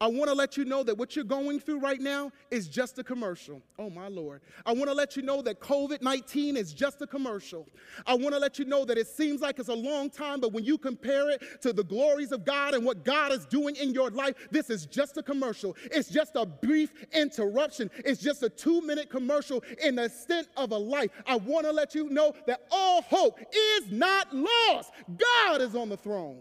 I 0.01 0.07
want 0.07 0.29
to 0.29 0.33
let 0.33 0.55
you 0.55 0.63
know 0.63 0.81
that 0.83 0.97
what 0.97 1.15
you're 1.15 1.25
going 1.25 1.59
through 1.59 1.79
right 1.79 1.99
now 1.99 2.31
is 2.51 2.69
just 2.69 2.97
a 2.99 3.03
commercial. 3.03 3.61
Oh, 3.77 3.89
my 3.89 4.07
Lord. 4.07 4.39
I 4.65 4.71
want 4.71 4.85
to 4.85 4.93
let 4.93 5.17
you 5.17 5.21
know 5.21 5.41
that 5.41 5.59
COVID 5.59 6.01
19 6.01 6.55
is 6.55 6.73
just 6.73 7.01
a 7.01 7.07
commercial. 7.07 7.67
I 8.07 8.13
want 8.13 8.33
to 8.33 8.39
let 8.39 8.57
you 8.57 8.63
know 8.63 8.85
that 8.85 8.97
it 8.97 9.07
seems 9.07 9.41
like 9.41 9.59
it's 9.59 9.67
a 9.67 9.73
long 9.73 10.09
time, 10.09 10.39
but 10.39 10.53
when 10.53 10.63
you 10.63 10.77
compare 10.77 11.29
it 11.29 11.41
to 11.63 11.73
the 11.73 11.83
glories 11.83 12.31
of 12.31 12.45
God 12.45 12.75
and 12.75 12.85
what 12.85 13.03
God 13.03 13.33
is 13.33 13.45
doing 13.45 13.75
in 13.75 13.93
your 13.93 14.09
life, 14.09 14.35
this 14.51 14.69
is 14.69 14.85
just 14.85 15.17
a 15.17 15.23
commercial. 15.23 15.75
It's 15.91 16.07
just 16.07 16.35
a 16.35 16.45
brief 16.45 16.91
interruption. 17.11 17.91
It's 17.97 18.21
just 18.21 18.41
a 18.41 18.49
two 18.49 18.79
minute 18.81 19.09
commercial 19.09 19.61
in 19.83 19.95
the 19.95 20.07
stint 20.07 20.47
of 20.55 20.71
a 20.71 20.77
life. 20.77 21.09
I 21.27 21.35
want 21.35 21.65
to 21.65 21.73
let 21.73 21.93
you 21.93 22.09
know 22.09 22.33
that 22.47 22.61
all 22.71 23.01
hope 23.01 23.37
is 23.41 23.91
not 23.91 24.33
lost. 24.33 24.91
God 25.17 25.59
is 25.59 25.75
on 25.75 25.89
the 25.89 25.97
throne. 25.97 26.39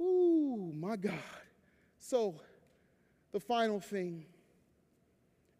Ooh, 0.00 0.72
my 0.76 0.94
God. 0.94 1.14
So, 2.08 2.36
the 3.32 3.40
final 3.40 3.80
thing 3.80 4.24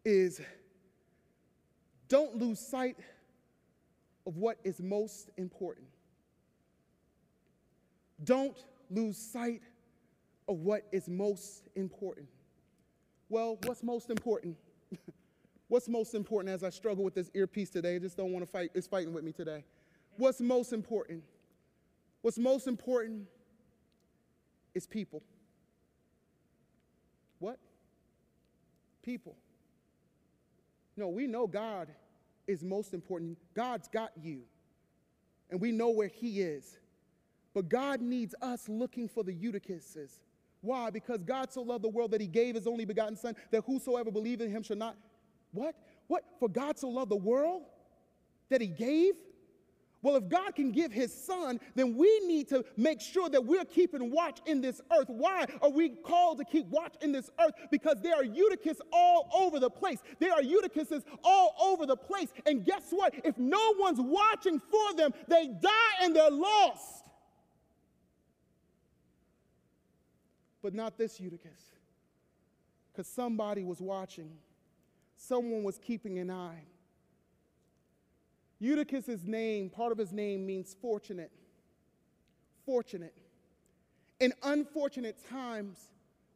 is 0.03 0.41
don't 2.07 2.37
lose 2.37 2.59
sight 2.59 2.97
of 4.25 4.35
what 4.37 4.57
is 4.63 4.81
most 4.81 5.29
important. 5.37 5.85
Don't 8.23 8.57
lose 8.89 9.15
sight 9.15 9.61
of 10.47 10.61
what 10.61 10.87
is 10.91 11.07
most 11.07 11.67
important. 11.75 12.25
Well, 13.29 13.59
what's 13.65 13.83
most 13.83 14.09
important? 14.09 14.57
what's 15.67 15.87
most 15.87 16.15
important 16.15 16.51
as 16.51 16.63
I 16.63 16.71
struggle 16.71 17.03
with 17.03 17.13
this 17.13 17.29
earpiece 17.35 17.69
today? 17.69 17.97
I 17.97 17.99
just 17.99 18.17
don't 18.17 18.31
want 18.31 18.43
to 18.43 18.51
fight, 18.51 18.71
it's 18.73 18.87
fighting 18.87 19.13
with 19.13 19.23
me 19.23 19.33
today. 19.33 19.65
What's 20.17 20.41
most 20.41 20.73
important? 20.73 21.21
What's 22.23 22.39
most 22.39 22.65
important 22.65 23.27
is 24.73 24.87
people. 24.87 25.21
What? 27.39 27.57
People. 29.01 29.35
No, 30.95 31.07
we 31.07 31.27
know 31.27 31.47
God 31.47 31.87
is 32.47 32.63
most 32.63 32.93
important. 32.93 33.37
God's 33.55 33.87
got 33.87 34.11
you, 34.21 34.41
and 35.49 35.59
we 35.59 35.71
know 35.71 35.89
where 35.89 36.09
He 36.09 36.41
is. 36.41 36.77
But 37.53 37.69
God 37.69 38.01
needs 38.01 38.35
us 38.41 38.69
looking 38.69 39.07
for 39.07 39.23
the 39.23 39.33
Eutychuses. 39.33 40.19
Why? 40.61 40.89
Because 40.89 41.23
God 41.23 41.51
so 41.51 41.61
loved 41.61 41.83
the 41.83 41.89
world 41.89 42.11
that 42.11 42.21
He 42.21 42.27
gave 42.27 42.55
His 42.55 42.67
only 42.67 42.85
begotten 42.85 43.15
Son, 43.15 43.35
that 43.51 43.63
whosoever 43.65 44.11
believe 44.11 44.41
in 44.41 44.51
Him 44.51 44.61
shall 44.61 44.77
not. 44.77 44.97
What? 45.51 45.75
What? 46.07 46.23
For 46.39 46.49
God 46.49 46.77
so 46.77 46.89
loved 46.89 47.11
the 47.11 47.15
world 47.15 47.63
that 48.49 48.61
He 48.61 48.67
gave? 48.67 49.13
Well, 50.01 50.15
if 50.15 50.29
God 50.29 50.55
can 50.55 50.71
give 50.71 50.93
his 50.93 51.13
son, 51.13 51.59
then 51.75 51.97
we 51.97 52.21
need 52.25 52.47
to 52.49 52.63
make 52.77 53.01
sure 53.01 53.29
that 53.29 53.43
we're 53.43 53.65
keeping 53.65 54.11
watch 54.11 54.39
in 54.45 54.61
this 54.61 54.79
earth. 54.97 55.09
Why 55.09 55.45
are 55.61 55.69
we 55.69 55.89
called 55.89 56.37
to 56.37 56.45
keep 56.45 56.67
watch 56.67 56.95
in 57.01 57.11
this 57.11 57.29
earth? 57.37 57.53
Because 57.69 57.97
there 58.01 58.15
are 58.15 58.23
Eutychus 58.23 58.77
all 58.93 59.29
over 59.33 59.59
the 59.59 59.69
place. 59.69 59.99
There 60.19 60.31
are 60.31 60.41
Eutychuses 60.41 61.03
all 61.21 61.53
over 61.61 61.85
the 61.85 61.97
place. 61.97 62.29
And 62.45 62.65
guess 62.65 62.83
what? 62.91 63.13
If 63.25 63.37
no 63.37 63.73
one's 63.77 63.99
watching 63.99 64.59
for 64.59 64.93
them, 64.95 65.13
they 65.27 65.47
die 65.47 66.03
and 66.03 66.15
they're 66.15 66.31
lost. 66.31 67.05
But 70.61 70.73
not 70.73 70.97
this 70.97 71.19
Eutychus. 71.19 71.71
Because 72.91 73.07
somebody 73.07 73.63
was 73.63 73.81
watching, 73.81 74.31
someone 75.17 75.63
was 75.63 75.77
keeping 75.77 76.19
an 76.19 76.31
eye. 76.31 76.63
Eutychus' 78.59 79.23
name, 79.23 79.69
part 79.69 79.91
of 79.91 79.97
his 79.97 80.11
name 80.11 80.45
means 80.45 80.75
fortunate. 80.81 81.31
Fortunate. 82.65 83.15
In 84.19 84.33
unfortunate 84.43 85.17
times, 85.29 85.79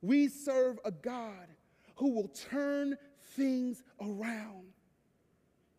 we 0.02 0.30
serve 0.30 0.80
a 0.86 0.92
God 0.92 1.48
who 1.96 2.14
will 2.14 2.30
turn 2.30 2.98
things 3.36 3.84
around. 4.02 4.68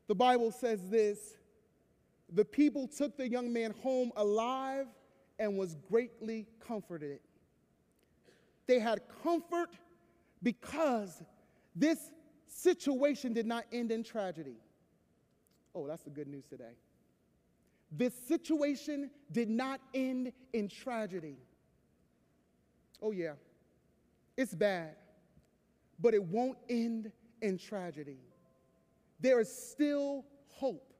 The 0.06 0.14
Bible 0.14 0.52
says 0.52 0.88
this 0.90 1.36
the 2.32 2.44
people 2.44 2.88
took 2.88 3.16
the 3.16 3.28
young 3.28 3.52
man 3.52 3.74
home 3.82 4.12
alive 4.16 4.86
and 5.38 5.56
was 5.56 5.76
greatly 5.90 6.46
comforted. 6.66 7.20
They 8.66 8.78
had 8.78 9.02
comfort 9.22 9.70
because 10.42 11.22
this 11.76 11.98
situation 12.46 13.32
did 13.32 13.46
not 13.46 13.64
end 13.72 13.92
in 13.92 14.02
tragedy. 14.02 14.56
Oh, 15.74 15.86
that's 15.86 16.02
the 16.02 16.10
good 16.10 16.28
news 16.28 16.44
today. 16.46 16.76
This 17.90 18.14
situation 18.28 19.10
did 19.30 19.48
not 19.48 19.80
end 19.92 20.32
in 20.52 20.68
tragedy. 20.68 21.36
Oh, 23.02 23.10
yeah, 23.10 23.32
it's 24.36 24.54
bad, 24.54 24.96
but 26.00 26.14
it 26.14 26.22
won't 26.22 26.58
end 26.68 27.12
in 27.42 27.58
tragedy. 27.58 28.18
There 29.20 29.40
is 29.40 29.54
still 29.54 30.24
hope 30.48 30.93